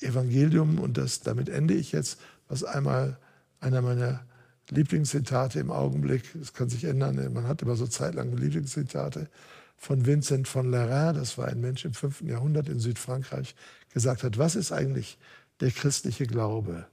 Evangelium 0.00 0.78
und 0.78 0.96
das, 0.96 1.20
damit 1.20 1.48
ende 1.48 1.74
ich 1.74 1.90
jetzt, 1.90 2.20
was 2.46 2.62
einmal 2.62 3.18
einer 3.58 3.82
meiner 3.82 4.24
Lieblingszitate 4.70 5.58
im 5.58 5.72
Augenblick, 5.72 6.22
das 6.34 6.52
kann 6.52 6.68
sich 6.68 6.84
ändern, 6.84 7.32
man 7.32 7.48
hat 7.48 7.62
immer 7.62 7.74
so 7.74 7.88
zeitlang 7.88 8.36
Lieblingszitate, 8.36 9.28
von 9.76 10.06
Vincent 10.06 10.46
von 10.46 10.70
Lerins, 10.70 11.18
das 11.18 11.36
war 11.36 11.48
ein 11.48 11.60
Mensch 11.60 11.84
im 11.84 11.94
5. 11.94 12.20
Jahrhundert 12.22 12.68
in 12.68 12.78
Südfrankreich, 12.78 13.56
gesagt 13.92 14.22
hat, 14.22 14.38
was 14.38 14.54
ist 14.54 14.70
eigentlich 14.70 15.18
der 15.58 15.72
christliche 15.72 16.28
Glaube? 16.28 16.86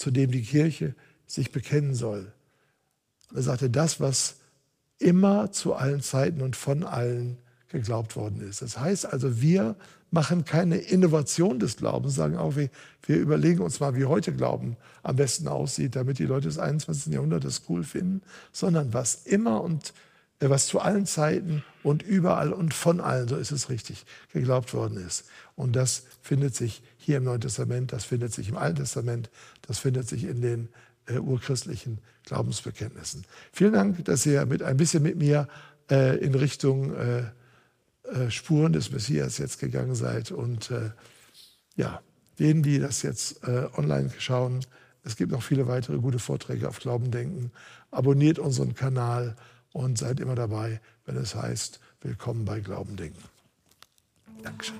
Zu 0.00 0.10
dem 0.10 0.30
die 0.30 0.42
Kirche 0.42 0.94
sich 1.26 1.52
bekennen 1.52 1.94
soll. 1.94 2.32
Und 3.28 3.36
er 3.36 3.42
sagte, 3.42 3.68
das, 3.68 4.00
was 4.00 4.36
immer 4.98 5.52
zu 5.52 5.74
allen 5.74 6.00
Zeiten 6.00 6.40
und 6.40 6.56
von 6.56 6.84
allen 6.84 7.36
geglaubt 7.68 8.16
worden 8.16 8.40
ist. 8.40 8.62
Das 8.62 8.78
heißt 8.78 9.04
also, 9.04 9.42
wir 9.42 9.76
machen 10.10 10.46
keine 10.46 10.78
Innovation 10.78 11.60
des 11.60 11.76
Glaubens, 11.76 12.14
sagen 12.14 12.38
auch, 12.38 12.56
wir, 12.56 12.70
wir 13.02 13.16
überlegen 13.18 13.60
uns 13.60 13.78
mal, 13.78 13.94
wie 13.94 14.06
heute 14.06 14.32
Glauben 14.32 14.78
am 15.02 15.16
besten 15.16 15.46
aussieht, 15.48 15.94
damit 15.96 16.18
die 16.18 16.26
Leute 16.26 16.48
des 16.48 16.58
21. 16.58 17.12
Jahrhunderts 17.12 17.62
cool 17.68 17.84
finden, 17.84 18.22
sondern 18.52 18.94
was 18.94 19.26
immer 19.26 19.62
und 19.62 19.90
äh, 19.90 19.92
was 20.48 20.66
zu 20.66 20.80
allen 20.80 21.04
Zeiten 21.04 21.62
und 21.82 22.02
überall 22.02 22.52
und 22.52 22.72
von 22.72 23.00
allen, 23.00 23.28
so 23.28 23.36
ist 23.36 23.50
es 23.50 23.68
richtig, 23.68 24.06
geglaubt 24.32 24.72
worden 24.72 24.96
ist. 24.96 25.24
Und 25.54 25.76
das 25.76 26.04
findet 26.22 26.54
sich 26.54 26.82
hier 26.96 27.18
im 27.18 27.24
Neuen 27.24 27.40
Testament, 27.40 27.92
das 27.92 28.04
findet 28.04 28.32
sich 28.32 28.48
im 28.48 28.56
Alten 28.56 28.76
Testament, 28.76 29.30
das 29.62 29.78
findet 29.78 30.08
sich 30.08 30.24
in 30.24 30.40
den 30.40 30.68
äh, 31.06 31.18
urchristlichen 31.18 31.98
Glaubensbekenntnissen. 32.24 33.24
Vielen 33.52 33.72
Dank, 33.72 34.04
dass 34.04 34.24
ihr 34.24 34.46
mit 34.46 34.62
ein 34.62 34.76
bisschen 34.76 35.02
mit 35.02 35.16
mir 35.16 35.48
äh, 35.90 36.16
in 36.18 36.34
Richtung 36.34 36.94
äh, 36.94 37.24
äh 38.04 38.30
Spuren 38.30 38.72
des 38.72 38.90
Messias 38.90 39.38
jetzt 39.38 39.58
gegangen 39.58 39.94
seid. 39.94 40.30
Und 40.30 40.70
äh, 40.70 40.90
ja, 41.76 42.00
denen, 42.38 42.62
die 42.62 42.78
das 42.78 43.02
jetzt 43.02 43.44
äh, 43.46 43.66
online 43.76 44.10
schauen, 44.18 44.60
es 45.02 45.16
gibt 45.16 45.32
noch 45.32 45.42
viele 45.42 45.66
weitere 45.66 45.98
gute 45.98 46.18
Vorträge 46.18 46.68
auf 46.68 46.78
Glauben 46.78 47.10
denken. 47.10 47.52
Abonniert 47.90 48.38
unseren 48.38 48.74
Kanal 48.74 49.34
und 49.72 49.98
seid 49.98 50.20
immer 50.20 50.34
dabei, 50.34 50.80
wenn 51.04 51.16
es 51.16 51.34
heißt, 51.34 51.80
willkommen 52.00 52.44
bei 52.44 52.60
Glauben 52.60 52.96
denken. 52.96 53.22
Dankeschön. 54.42 54.78